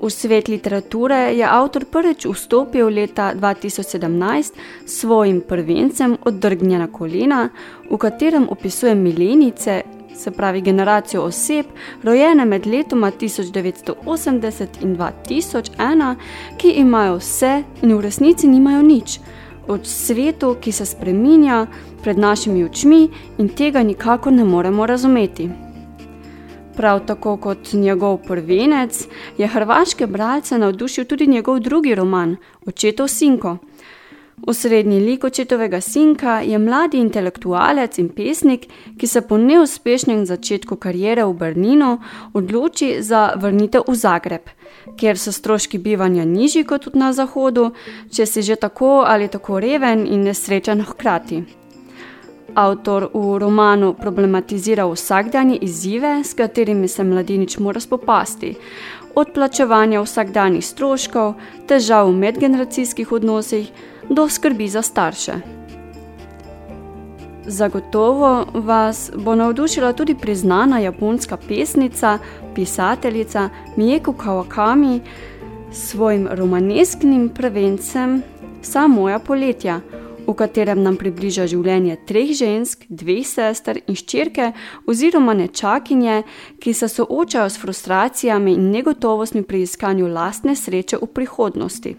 V 0.00 0.10
svet 0.10 0.48
literature 0.48 1.18
je 1.34 1.44
avtor 1.44 1.84
prvič 1.90 2.26
vstopil 2.26 2.86
leta 2.88 3.32
2017 3.34 4.52
s 4.86 5.00
svojim 5.00 5.40
prvencem 5.40 6.16
Oddrgnjena 6.24 6.86
kolena, 6.86 7.48
v 7.90 7.96
katerem 7.98 8.46
opisuje 8.48 8.94
milenice, 8.94 9.82
se 10.18 10.30
pravi 10.30 10.60
generacijo 10.60 11.22
oseb, 11.22 11.66
rojene 12.02 12.44
med 12.44 12.66
letoma 12.66 13.10
1980 13.10 14.66
in 14.82 14.96
2001, 14.96 16.14
ki 16.56 16.70
imajo 16.70 17.16
vse 17.16 17.62
in 17.82 17.94
v 17.94 18.00
resnici 18.00 18.48
nimajo 18.48 18.82
nič, 18.82 19.20
od 19.68 19.86
svetu, 19.86 20.56
ki 20.60 20.72
se 20.72 20.86
spreminja 20.86 21.66
pred 22.02 22.18
našimi 22.18 22.64
očmi 22.64 23.08
in 23.38 23.48
tega 23.48 23.82
nikako 23.82 24.30
ne 24.30 24.44
moremo 24.44 24.86
razumeti. 24.86 25.50
Prav 26.76 27.06
tako 27.06 27.36
kot 27.36 27.72
njegov 27.72 28.18
prvenec, 28.26 29.06
je 29.38 29.46
hrvaške 29.46 30.06
bralce 30.06 30.58
navdušil 30.58 31.04
tudi 31.04 31.26
njegov 31.26 31.60
drugi 31.60 31.94
roman, 31.94 32.36
Očetov 32.66 33.08
sinko. 33.08 33.56
Osrednji 34.46 35.00
lik 35.00 35.24
očetovega 35.24 35.80
sinka 35.80 36.40
je 36.40 36.58
mladi 36.58 36.98
intelektualec 36.98 37.98
in 37.98 38.08
pesnik, 38.08 38.66
ki 38.98 39.06
se 39.06 39.20
po 39.20 39.38
neuspešnem 39.38 40.26
začetku 40.26 40.76
kariere 40.76 41.24
v 41.24 41.34
Berlinu 41.34 41.98
odloči 42.32 43.02
za 43.02 43.32
vrnitev 43.36 43.82
v 43.88 43.94
Zagreb, 43.94 44.50
kjer 44.96 45.18
so 45.18 45.32
stroški 45.32 45.78
bivanja 45.78 46.24
nižji 46.24 46.64
kot 46.64 46.94
na 46.94 47.12
zahodu, 47.12 47.72
če 48.10 48.26
si 48.26 48.42
že 48.42 48.56
tako 48.56 49.02
ali 49.06 49.28
tako 49.28 49.60
reven 49.60 50.06
in 50.06 50.24
nesrečen 50.24 50.82
hkrati. 50.82 51.42
Avtor 52.54 53.10
v 53.14 53.38
romanu 53.38 53.92
problematizira 53.94 54.86
vsakdanje 54.86 55.58
izzive, 55.62 56.24
s 56.24 56.34
katerimi 56.34 56.88
se 56.88 57.04
mladinič 57.04 57.58
mora 57.58 57.80
spopasti, 57.80 58.54
od 59.14 59.34
plačevanja 59.34 60.00
vsakdanjih 60.02 60.64
stroškov, 60.64 61.34
težav 61.66 62.08
v 62.08 62.16
medgeneracijskih 62.16 63.12
odnosih, 63.12 63.70
do 64.10 64.28
skrbi 64.28 64.68
za 64.68 64.82
starše. 64.82 65.32
Zagotovo 67.46 68.46
vas 68.54 69.10
bo 69.16 69.34
navdušila 69.34 69.92
tudi 69.92 70.14
priznana 70.14 70.78
japonska 70.78 71.36
pesnica, 71.36 72.18
pisateljica 72.54 73.48
Mieko 73.76 74.12
Kawakami 74.12 75.00
s 75.72 75.90
svojim 75.90 76.28
romanesknim 76.30 77.28
prevencem 77.28 78.22
Vsa 78.62 78.86
moja 78.86 79.18
poletja, 79.18 79.80
v 80.26 80.34
katerem 80.34 80.82
nam 80.82 80.96
približa 80.98 81.46
življenje 81.48 81.94
treh 82.08 82.34
žensk, 82.36 82.82
dveh 82.90 83.22
sester 83.24 83.78
in 83.86 83.96
ščirke 83.96 84.50
oziroma 84.90 85.32
nečakinje, 85.38 86.18
ki 86.58 86.74
se 86.74 86.88
soočajo 86.90 87.46
s 87.48 87.62
frustracijami 87.62 88.56
in 88.58 88.68
negotovostmi 88.74 89.44
pri 89.46 89.62
iskanju 89.64 90.10
lastne 90.10 90.56
sreče 90.58 90.98
v 91.00 91.08
prihodnosti. 91.14 91.94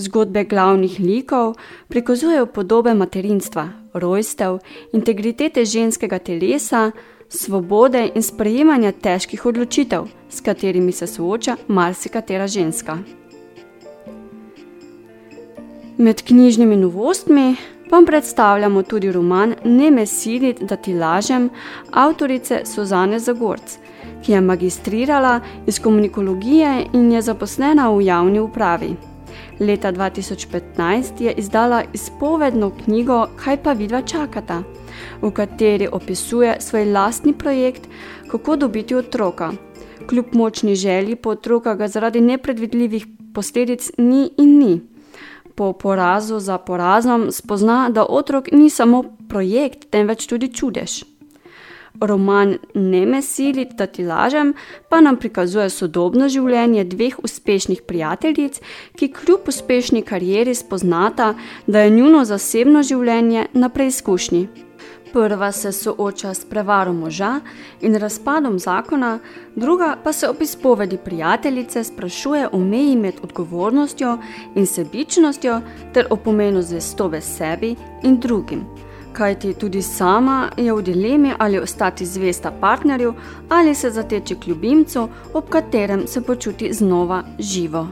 Zgodbe 0.00 0.44
glavnih 0.44 1.00
likov 1.00 1.54
prikazujejo 1.88 2.46
podobe 2.46 2.94
materinstva, 2.94 3.68
rojstev, 3.92 4.58
integritete 4.92 5.64
ženskega 5.64 6.18
telesa, 6.18 6.90
svobode 7.28 8.10
in 8.14 8.22
sprejemanja 8.22 8.92
težkih 8.92 9.46
odločitev, 9.46 10.06
s 10.28 10.40
katerimi 10.40 10.92
se 10.92 11.06
sooča 11.06 11.56
marsikatera 11.68 12.46
ženska. 12.46 12.98
Med 15.98 16.22
knjižnimi 16.22 16.76
novostmi 16.76 17.56
vam 17.90 18.06
predstavljamo 18.06 18.82
tudi 18.82 19.12
roman 19.12 19.54
Ne 19.64 19.90
me 19.90 20.06
siliti, 20.06 20.64
da 20.64 20.76
ti 20.76 20.94
lažem 20.94 21.50
avtorice 21.90 22.62
Suzane 22.64 23.18
Zagorc, 23.18 23.78
ki 24.24 24.32
je 24.32 24.40
magistrirala 24.40 25.40
iz 25.66 25.78
komunikologije 25.80 26.86
in 26.92 27.12
je 27.12 27.22
zaposlena 27.22 27.90
v 27.90 28.04
javni 28.04 28.40
upravi. 28.40 29.09
Leta 29.60 29.92
2015 29.92 31.20
je 31.20 31.32
izdala 31.32 31.82
izpovedno 31.92 32.70
knjigo 32.84 33.26
Kaj 33.36 33.62
pa 33.62 33.72
vidva 33.72 34.02
čakata, 34.02 34.62
v 35.22 35.30
kateri 35.30 35.88
opisuje 35.92 36.56
svoj 36.60 36.84
lastni 36.84 37.32
projekt, 37.32 37.88
kako 38.30 38.56
dobiti 38.56 38.94
otroka. 38.94 39.52
Kljub 40.08 40.24
močni 40.32 40.74
želji 40.74 41.16
po 41.16 41.30
otroka 41.30 41.74
ga 41.74 41.88
zaradi 41.88 42.20
nepredvidljivih 42.20 43.06
posledic 43.34 43.90
ni 43.98 44.30
in 44.38 44.58
ni. 44.58 44.80
Po 45.54 45.72
porazu 45.72 46.38
za 46.38 46.58
porazom 46.58 47.32
spozna, 47.32 47.88
da 47.90 48.06
otrok 48.08 48.48
ni 48.52 48.70
samo 48.70 49.04
projekt, 49.28 49.90
temveč 49.90 50.26
tudi 50.26 50.52
čudež. 50.52 51.09
Roman 52.00 52.58
Ne 52.74 53.06
me 53.06 53.22
siliti, 53.22 53.74
da 53.74 53.86
ti 53.86 54.04
lažem 54.04 54.54
pa 54.88 55.00
nam 55.00 55.16
prikazuje 55.16 55.70
sodobno 55.70 56.28
življenje 56.28 56.84
dveh 56.84 57.18
uspešnih 57.22 57.82
prijateljic, 57.86 58.60
ki 58.96 59.12
kljub 59.12 59.48
uspešni 59.48 60.02
karieri 60.02 60.54
spoznata, 60.54 61.34
da 61.66 61.80
je 61.80 61.90
njuno 61.90 62.24
zasebno 62.24 62.82
življenje 62.82 63.46
na 63.52 63.68
preizkušnji. 63.68 64.48
Prva 65.12 65.52
se 65.52 65.72
sooča 65.72 66.34
s 66.34 66.44
prevaro 66.44 66.92
moža 66.92 67.40
in 67.80 67.96
razpadom 67.98 68.58
zakona, 68.58 69.18
druga 69.56 69.96
pa 70.04 70.12
se 70.12 70.28
ob 70.28 70.42
izpovedi 70.42 70.98
prijateljice 71.04 71.84
sprašuje 71.84 72.48
o 72.52 72.58
meji 72.58 72.96
med 72.96 73.14
odgovornostjo 73.22 74.18
in 74.54 74.66
sebičnostjo 74.66 75.60
ter 75.94 76.06
o 76.10 76.16
pomenu 76.16 76.62
zvestobe 76.62 77.20
sebi 77.20 77.74
in 78.02 78.20
drugim. 78.20 78.89
Kajti 79.12 79.54
tudi 79.54 79.82
sama 79.82 80.50
je 80.56 80.72
v 80.72 80.82
dilemi, 80.82 81.32
ali 81.38 81.58
ostati 81.58 82.06
zvesta 82.06 82.52
partnerju 82.60 83.14
ali 83.48 83.74
se 83.74 83.90
zateči 83.90 84.34
k 84.34 84.46
ljubimcu, 84.46 85.08
ob 85.34 85.48
katerem 85.48 86.06
se 86.06 86.20
počuti 86.20 86.72
znova 86.72 87.22
živo. 87.38 87.88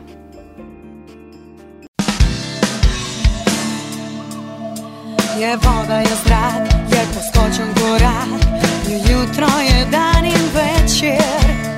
Je 5.40 5.56
voda, 5.56 5.98
je 5.98 6.16
zrak, 6.24 6.68
je 6.90 7.02
poskočen 7.14 7.74
korak, 7.74 8.62
je 8.88 8.96
jutro, 8.96 9.46
je 9.60 9.86
dan 9.90 10.24
in 10.24 10.44
večer. 10.54 11.68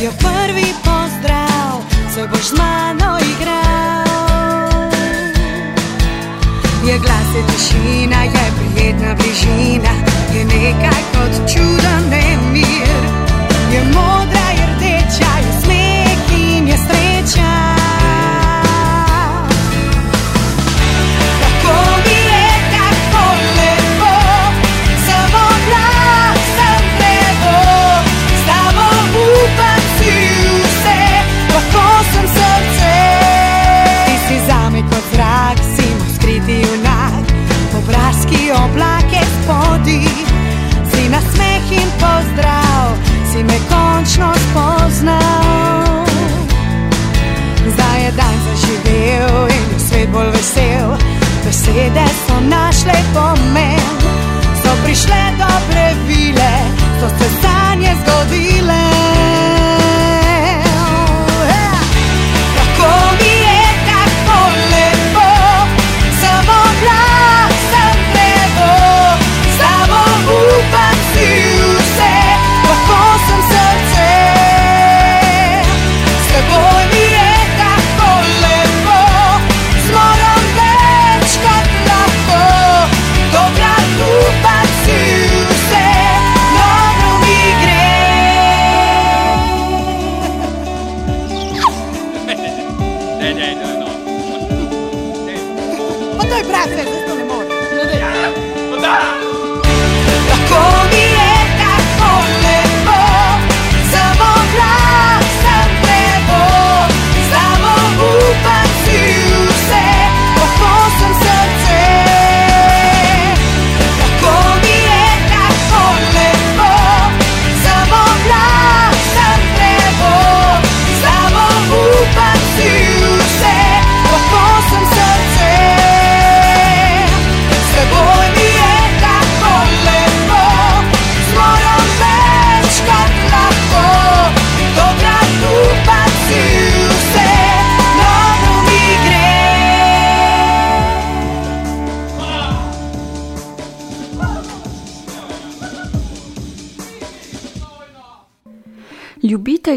Je 0.00 0.10
prvi 0.10 0.66
pozdrav, 0.84 1.82
se 2.14 2.28
boš 2.28 2.48
z 2.48 2.52
mano 2.58 3.18
igral. 3.18 4.09
Je 6.90 6.98
glas, 6.98 7.28
je 7.34 7.42
tišina, 7.46 8.22
je 8.22 8.46
prijetna 8.74 9.14
bližina, 9.14 9.92
je 10.34 10.44
nekaj 10.44 11.02
kot 11.12 11.52
čuden 11.52 12.02
nemir. 12.10 13.02
Je 13.72 13.84
modra, 13.94 14.39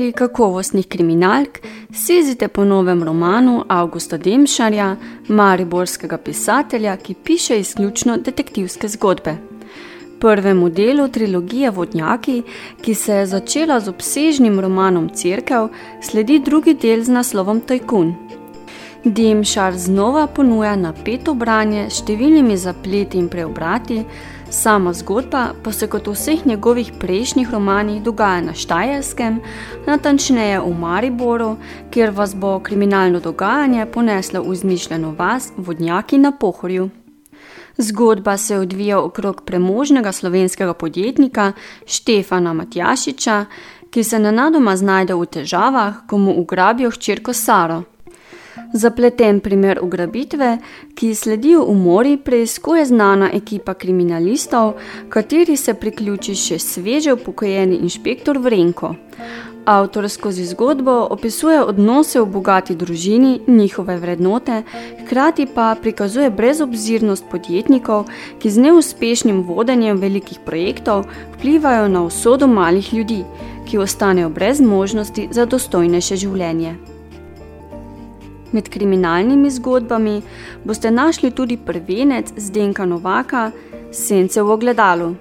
Ljubitelji 0.04 0.28
kakovostnih 0.28 0.88
kriminalk, 0.88 1.60
sezite 1.94 2.48
po 2.48 2.66
novem 2.66 3.04
romanu 3.04 3.64
Augusta 3.70 4.18
Demšarja, 4.18 4.96
mariborskega 5.28 6.18
pisatelja, 6.18 6.98
ki 6.98 7.14
piše 7.14 7.60
izključno 7.60 8.18
detektivske 8.18 8.88
zgodbe. 8.88 9.38
Prvemu 10.20 10.70
delu 10.70 11.08
trilogije 11.08 11.72
Vodnjaki, 11.72 12.44
ki 12.82 12.94
se 12.94 13.16
je 13.16 13.26
začela 13.26 13.80
z 13.80 13.90
obsežnim 13.90 14.60
romanom 14.60 15.10
Cerkev, 15.10 15.70
sledi 16.02 16.40
drugi 16.40 16.74
del 16.74 17.04
z 17.04 17.10
naslovom 17.10 17.62
Tajkun. 17.62 18.14
Demšar 19.06 19.78
znova 19.78 20.28
ponuja 20.28 20.76
napeto 20.76 21.34
branje 21.34 21.88
s 21.90 22.04
številnimi 22.04 22.58
zapleti 22.58 23.18
in 23.18 23.30
preobrati, 23.30 24.04
Sama 24.54 24.94
zgodba 24.94 25.56
pa 25.64 25.72
se 25.72 25.88
kot 25.90 26.08
v 26.08 26.12
vseh 26.14 26.46
njegovih 26.46 26.92
prejšnjih 27.00 27.50
romanih 27.52 28.04
dogaja 28.04 28.42
na 28.42 28.54
Štajerskem, 28.54 29.40
natančneje 29.88 30.60
v 30.62 30.74
Mariboru, 30.80 31.56
kjer 31.90 32.12
vas 32.14 32.36
bo 32.36 32.60
kriminalno 32.60 33.20
dogajanje 33.20 33.86
poneslo 33.86 34.44
v 34.44 34.54
izmišljeno 34.54 35.16
vas 35.18 35.52
vodnjaki 35.58 36.18
na 36.18 36.32
pohorju. 36.32 36.90
Zgodba 37.78 38.38
se 38.38 38.58
odvija 38.58 39.00
okrog 39.02 39.42
premožnega 39.46 40.12
slovenskega 40.12 40.74
podjetnika 40.74 41.52
Štefana 41.86 42.54
Matjašiča, 42.54 43.46
ki 43.90 44.04
se 44.04 44.20
nenadoma 44.20 44.76
znajde 44.78 45.14
v 45.14 45.26
težavah, 45.26 46.06
ko 46.08 46.18
mu 46.18 46.38
ugrabijo 46.42 46.92
hčerko 46.92 47.34
Saro. 47.34 47.84
Zapleten 48.74 49.40
primer 49.40 49.80
ugrabitve, 49.82 50.58
ki 50.96 51.16
sledijo 51.16 51.64
umori, 51.68 52.18
preiskuje 52.18 52.86
znana 52.86 53.30
ekipa 53.34 53.74
kriminalistov, 53.74 54.74
kateri 55.10 55.58
se 55.58 55.74
priključi 55.74 56.36
še 56.36 56.60
sveže 56.60 57.14
upokojeni 57.14 57.82
inšpektor 57.82 58.38
Vrenko. 58.38 58.96
Avtor 59.66 60.10
skozi 60.10 60.46
zgodbo 60.46 60.92
opisuje 61.10 61.62
odnose 61.64 62.20
v 62.20 62.26
bogati 62.26 62.76
družini, 62.76 63.40
njihove 63.48 63.98
vrednote, 63.98 64.64
hkrati 65.04 65.48
pa 65.56 65.76
prikazuje 65.82 66.30
brezobzirnost 66.30 67.24
podjetnikov, 67.32 68.10
ki 68.40 68.52
z 68.52 68.60
neuspešnim 68.60 69.44
vodenjem 69.48 69.98
velikih 69.98 70.40
projektov 70.46 71.06
vplivajo 71.38 71.88
na 71.88 72.04
usodo 72.04 72.48
malih 72.48 72.94
ljudi, 72.94 73.24
ki 73.66 73.78
ostanejo 73.78 74.30
brez 74.30 74.60
možnosti 74.62 75.30
za 75.32 75.46
dostojnejše 75.46 76.16
življenje. 76.16 76.93
Med 78.54 78.70
kriminalnimi 78.70 79.50
zgodbami 79.50 80.22
boste 80.64 80.92
našli 80.92 81.32
tudi 81.32 81.58
prvenec 81.58 82.34
Zdenka 82.38 82.86
Novaka 82.86 83.52
Sence 83.92 84.42
v 84.42 84.50
ogledalu. 84.50 85.16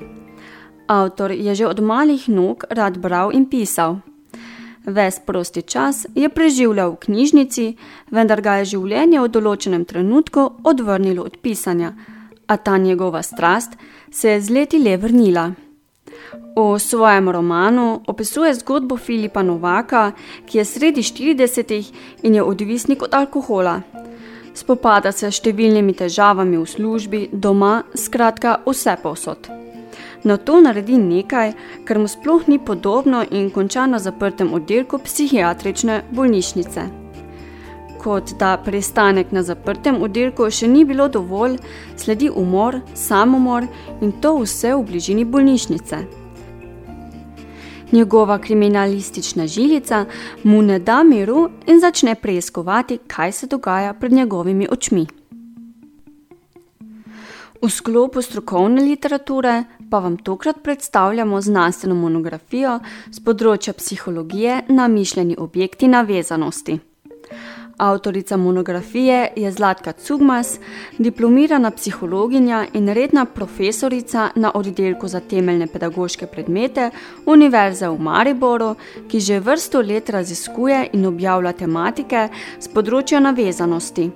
Avtor 0.87 1.33
je 1.33 1.55
že 1.55 1.67
od 1.67 1.81
malih 1.81 2.29
nog 2.29 2.65
rad 2.71 2.99
bral 2.99 3.33
in 3.33 3.49
pisal. 3.49 4.01
Ves 4.85 5.21
prosti 5.27 5.63
čas 5.63 6.07
je 6.15 6.29
preživljal 6.29 6.93
v 6.93 6.97
knjižnici, 6.97 7.77
vendar 8.11 8.41
ga 8.41 8.61
je 8.61 8.75
življenje 8.75 9.21
v 9.21 9.29
določenem 9.29 9.85
trenutku 9.85 10.51
odvrnilo 10.65 11.25
od 11.25 11.39
pisanja, 11.39 11.95
a 12.47 12.57
ta 12.57 12.77
njegova 12.77 13.23
strast 13.23 13.79
se 14.11 14.29
je 14.29 14.41
z 14.41 14.51
leti 14.51 14.79
le 14.79 14.97
vrnila. 14.97 15.53
V 16.33 16.79
svojem 16.79 17.29
romanu 17.29 18.01
opisuje 18.07 18.55
zgodbo 18.55 18.97
Filipa 18.97 19.43
Novaka, 19.43 20.13
ki 20.47 20.59
je 20.59 20.65
sredi 20.65 21.03
40-ih 21.03 21.93
in 22.23 22.35
je 22.35 22.43
odvisnik 22.43 23.03
od 23.03 23.15
alkohola. 23.15 23.81
Spopada 24.55 25.13
se 25.13 25.29
s 25.29 25.41
številnimi 25.41 25.93
težavami 25.97 26.57
v 26.57 26.69
službi, 26.69 27.21
doma, 27.33 27.83
skratka 27.95 28.61
vse 28.65 28.97
povsod. 29.03 29.49
Na 30.25 30.37
to 30.37 30.61
naredi 30.61 30.97
nekaj, 30.97 31.53
kar 31.85 31.99
mu 31.99 32.09
sploh 32.09 32.49
ni 32.49 32.59
podobno 32.59 33.25
in 33.31 33.51
konča 33.51 33.87
na 33.87 33.99
zaprtem 33.99 34.55
oddelku 34.55 35.01
psihiatrične 35.05 36.03
bolnišnice. 36.13 36.87
Kot 38.01 38.35
da 38.39 38.57
pristanek 38.57 39.33
na 39.33 39.43
zaprtem 39.43 40.01
oddelku 40.03 40.49
še 40.51 40.69
ni 40.69 40.85
bilo 40.85 41.09
dovolj, 41.09 41.59
sledi 41.97 42.31
umor, 42.31 42.81
samomor 42.95 43.69
in 44.01 44.17
to 44.21 44.37
vse 44.41 44.75
v 44.75 44.83
bližini 44.89 45.25
bolnišnice. 45.29 46.22
Njegova 47.93 48.39
kriminalistična 48.39 49.47
žilica 49.47 50.05
mu 50.43 50.63
ne 50.63 50.79
da 50.79 51.03
miru 51.03 51.49
in 51.67 51.81
začne 51.81 52.15
preiskovati, 52.15 52.99
kaj 53.07 53.33
se 53.33 53.47
dogaja 53.47 53.95
pred 53.95 54.13
njegovimi 54.13 54.69
očmi. 54.71 55.07
V 57.63 57.71
sklopu 57.71 58.23
strokovne 58.23 58.83
literature 58.83 59.65
pa 59.91 59.99
vam 59.99 60.17
tokrat 60.17 60.57
predstavljamo 60.63 61.41
znanstveno 61.41 61.95
monografijo 61.95 62.81
z 63.11 63.21
področja 63.21 63.73
psihologije 63.73 64.63
na 64.69 64.89
mišljeni 64.89 65.37
objekti 65.39 65.89
navezanosti. 65.89 66.79
Avtorica 67.83 68.37
monografije 68.37 69.33
je 69.37 69.53
Zlatka 69.53 69.93
Cugmas, 69.93 70.59
diplomirana 70.99 71.71
psihologinja 71.71 72.67
in 72.73 72.89
redna 72.89 73.25
profesorica 73.25 74.29
na 74.35 74.53
oddelku 74.55 75.09
za 75.09 75.21
temeljne 75.21 75.67
pedagoške 75.67 76.27
predmete 76.27 76.91
Univerze 77.27 77.89
v 77.89 77.99
Mariboru, 77.99 78.75
ki 79.09 79.21
že 79.21 79.41
vrsto 79.41 79.81
let 79.81 80.11
raziskuje 80.11 80.91
in 80.93 81.07
objavlja 81.07 81.53
tematike 81.53 82.29
z 82.61 82.71
področja 82.71 83.21
navezanosti. 83.21 84.11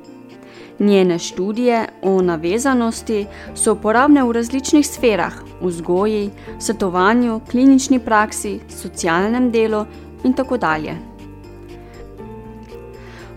Njene 0.78 1.18
študije 1.18 1.82
o 2.02 2.22
navezanosti 2.22 3.26
so 3.54 3.74
uporabne 3.74 4.22
v 4.22 4.38
različnih 4.38 4.86
sferah: 4.86 5.42
vzgoji, 5.60 6.30
svetovanju, 6.60 7.40
klinični 7.50 7.98
praksi, 7.98 8.60
socialnem 8.70 9.50
delu 9.50 9.86
in 10.24 10.38
tako 10.38 10.56
dalje. 10.56 11.15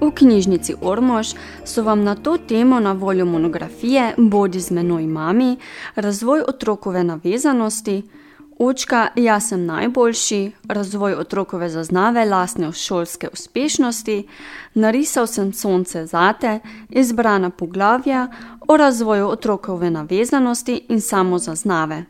V 0.02 0.12
knjižnici 0.16 0.76
Ormož 0.82 1.34
so 1.66 1.84
vam 1.84 2.04
na 2.04 2.16
to 2.16 2.38
temo 2.38 2.80
na 2.80 2.92
voljo 2.92 3.26
monografije 3.26 4.14
Bodi 4.18 4.60
z 4.60 4.72
menoj 4.72 5.08
mami, 5.08 5.58
razvoj 5.96 6.44
otrokove 6.48 7.04
navezanosti, 7.04 8.04
Očka, 8.62 9.08
jaz 9.16 9.48
sem 9.48 9.66
najboljši, 9.66 10.52
razvoj 10.68 11.14
otrokove 11.14 11.70
zaznave 11.70 12.26
lastne 12.26 12.72
šolske 12.72 13.30
uspešnosti, 13.34 14.28
narisal 14.74 15.28
sem 15.28 15.54
sonce 15.54 16.06
zate, 16.06 16.60
izbrana 16.90 17.50
poglavja 17.50 18.28
o 18.68 18.78
razvoju 18.78 19.28
otrokove 19.28 19.90
navezanosti 19.90 20.82
in 20.90 21.02
samozaznave. 21.02 22.04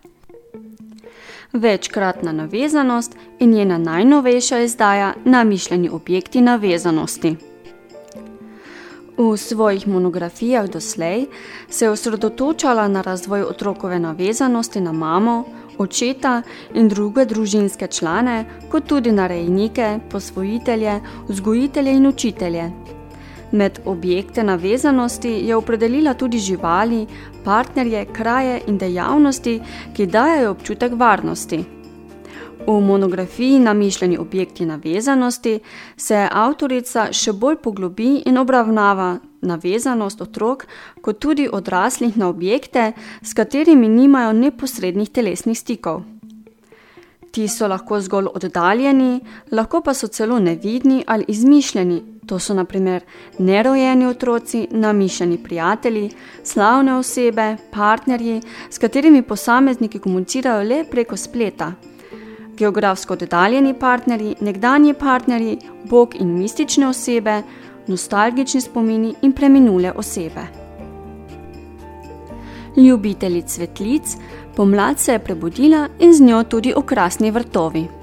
Večkratna 1.54 2.32
navezanost 2.32 3.16
in 3.40 3.52
njena 3.52 3.78
najnovejša 3.78 4.60
izdaja 4.60 5.14
Namišljeni 5.26 5.90
objekti 5.90 6.42
navezanosti. 6.42 7.36
V 9.20 9.38
svojih 9.38 9.88
monografijah 9.88 10.70
doslej 10.70 11.26
se 11.70 11.86
je 11.86 11.89
osredotočala 11.91 12.88
na 12.88 13.01
razvoj 13.01 13.41
otrokove 13.43 13.99
navezanosti 13.99 14.82
na 14.82 14.91
mamo, 14.91 15.43
očeta 15.78 16.41
in 16.74 16.88
druge 16.88 17.26
družinske 17.26 17.88
člane, 17.88 18.45
kot 18.72 18.88
tudi 18.88 19.11
na 19.11 19.28
rejnike, 19.28 19.99
posvojitelje, 20.11 21.01
vzgojitelje 21.28 21.91
in 21.91 22.07
učitelje. 22.07 22.72
Med 23.51 23.80
objekte 23.86 24.43
navezanosti 24.43 25.30
je 25.30 25.55
opredelila 25.55 26.13
tudi 26.13 26.39
živali, 26.39 27.07
partnerje, 27.43 28.05
kraje 28.13 28.61
in 28.67 28.78
dejavnosti, 28.78 29.59
ki 29.95 30.05
dajajo 30.05 30.51
občutek 30.51 30.95
varnosti. 30.95 31.79
V 32.68 32.82
monografiji 32.82 33.60
Namišljeni 33.60 34.18
objekti 34.18 34.66
navezanosti 34.66 35.60
se 35.97 36.28
avtorica 36.32 37.07
še 37.16 37.32
bolj 37.34 37.55
poglobi 37.64 38.18
in 38.28 38.38
obravnava 38.38 39.18
navezanost 39.41 40.22
otrok, 40.22 40.66
kot 41.01 41.20
tudi 41.24 41.47
odraslih 41.51 42.18
na 42.18 42.28
objekte, 42.28 42.91
s 43.24 43.34
katerimi 43.34 43.88
nimajo 43.88 44.34
neposrednih 44.34 45.10
telesnih 45.10 45.57
stikov. 45.57 46.03
Ti 47.32 47.47
so 47.47 47.68
lahko 47.68 48.01
zgolj 48.01 48.28
oddaljeni, 48.36 49.20
lahko 49.51 49.82
pa 49.82 49.93
so 49.93 50.07
celo 50.07 50.39
nevidni 50.39 51.03
ali 51.07 51.26
izmišljeni, 51.28 52.01
to 52.28 52.39
so 52.39 52.53
naprimer 52.53 53.05
nerojeni 53.39 54.05
otroci, 54.05 54.68
namišljeni 54.72 55.38
prijatelji, 55.43 56.10
slavne 56.43 56.97
osebe, 56.97 57.55
partnerji, 57.72 58.41
s 58.70 58.78
katerimi 58.78 59.22
posamezniki 59.22 59.99
komunicirajo 59.99 60.64
le 60.64 60.84
preko 60.91 61.18
spleta 61.18 61.74
geografsko 62.60 63.14
oddaljeni 63.14 63.74
partnerji, 63.74 64.36
nekdanji 64.41 64.93
partnerji, 64.93 65.57
bog 65.89 66.16
in 66.20 66.34
mistične 66.38 66.88
osebe, 66.88 67.41
nostalgični 67.88 68.62
spomini 68.62 69.14
in 69.22 69.34
preminule 69.34 69.91
osebe. 69.91 70.47
Ljubitelji 72.78 73.41
cvetlic, 73.41 74.18
pomlad 74.55 74.99
se 74.99 75.12
je 75.12 75.20
prebudila 75.20 75.88
in 75.99 76.14
z 76.14 76.22
njo 76.22 76.43
tudi 76.43 76.74
okrasni 76.76 77.32
vrtovi. 77.32 77.99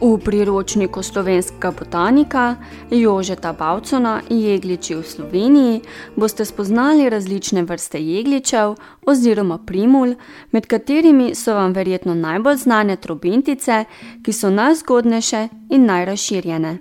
V 0.00 0.14
priročniku 0.24 1.02
slovenskega 1.02 1.70
botanika 1.74 2.56
Jožeta 2.90 3.52
Bavcona 3.52 4.22
Jegliči 4.30 4.94
v 4.94 5.02
Sloveniji 5.02 5.80
boste 6.14 6.44
spoznali 6.44 7.10
različne 7.10 7.62
vrste 7.66 7.98
jegličev 7.98 8.76
oziroma 9.06 9.58
primul, 9.58 10.14
med 10.54 10.66
katerimi 10.66 11.34
so 11.34 11.54
vam 11.54 11.74
verjetno 11.74 12.14
najbolj 12.14 12.56
znane 12.56 12.96
trobentice, 12.96 13.84
ki 14.22 14.32
so 14.32 14.50
najzgodnejše 14.50 15.48
in 15.70 15.90
najrazširjene. 15.90 16.78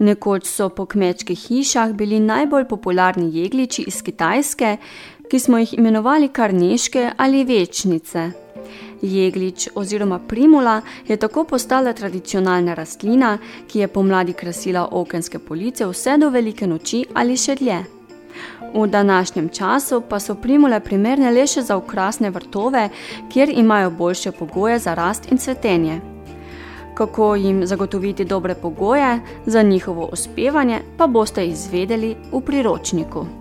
Nekoč 0.00 0.48
so 0.48 0.68
po 0.68 0.86
kmečkih 0.86 1.38
hišah 1.38 1.92
bili 1.92 2.20
najbolj 2.20 2.64
popularni 2.68 3.28
jegliči 3.36 3.84
iz 3.86 4.00
Kitajske, 4.02 4.76
ki 5.30 5.38
smo 5.38 5.58
jih 5.58 5.74
imenovali 5.78 6.28
karneške 6.28 7.10
ali 7.16 7.44
večnice. 7.44 8.49
Jeglič 9.02 9.68
oziroma 9.74 10.18
primula 10.18 10.80
je 11.08 11.16
tako 11.16 11.44
postala 11.44 11.92
tradicionalna 11.92 12.74
rastlina, 12.74 13.38
ki 13.68 13.78
je 13.78 13.88
pomladi 13.88 14.32
krasila 14.32 14.88
okenske 14.90 15.38
police 15.38 15.86
vse 15.86 16.18
do 16.18 16.30
velike 16.30 16.66
noči 16.66 17.04
ali 17.14 17.36
še 17.36 17.54
dlje. 17.54 17.80
V 18.74 18.86
današnjem 18.86 19.48
času 19.48 20.02
pa 20.08 20.20
so 20.20 20.34
primule 20.34 20.80
primerne 20.80 21.30
le 21.30 21.46
še 21.46 21.62
za 21.62 21.76
okrasne 21.76 22.30
vrtove, 22.30 22.88
kjer 23.32 23.50
imajo 23.50 23.90
boljše 23.90 24.32
pogoje 24.32 24.78
za 24.78 24.94
rast 24.94 25.32
in 25.32 25.38
cvetenje. 25.38 26.00
Kako 26.94 27.34
jim 27.34 27.66
zagotoviti 27.66 28.24
dobre 28.24 28.54
pogoje 28.54 29.20
za 29.46 29.62
njihovo 29.62 30.08
uspevanje, 30.12 30.80
pa 30.96 31.06
boste 31.06 31.46
izvedeli 31.46 32.16
v 32.32 32.40
priročniku. 32.40 33.39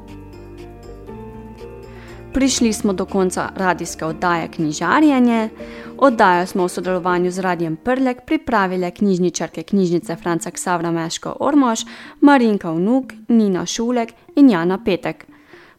Prišli 2.33 2.73
smo 2.73 2.93
do 2.93 3.05
konca 3.05 3.49
radijske 3.55 4.05
oddaje 4.05 4.47
Knjižarjenje. 4.47 5.49
Oddajo 5.97 6.45
smo 6.45 6.65
v 6.65 6.69
sodelovanju 6.69 7.31
z 7.31 7.39
Radijem 7.39 7.75
Prlek 7.75 8.25
pripravile 8.25 8.91
knjižničarke 8.91 9.63
knjižnice 9.63 10.15
Franca 10.15 10.51
Ksavra 10.51 10.91
Meško 10.91 11.35
Ormož, 11.39 11.79
Marinka 12.21 12.71
Vnuk, 12.71 13.13
Nina 13.27 13.65
Šulek 13.65 14.13
in 14.35 14.49
Jana 14.49 14.79
Petek. 14.85 15.25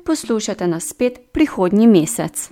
Poslušajte 0.05 0.67
nas 0.67 0.89
spet 0.89 1.33
prihodnji 1.33 1.87
mesec. 1.87 2.51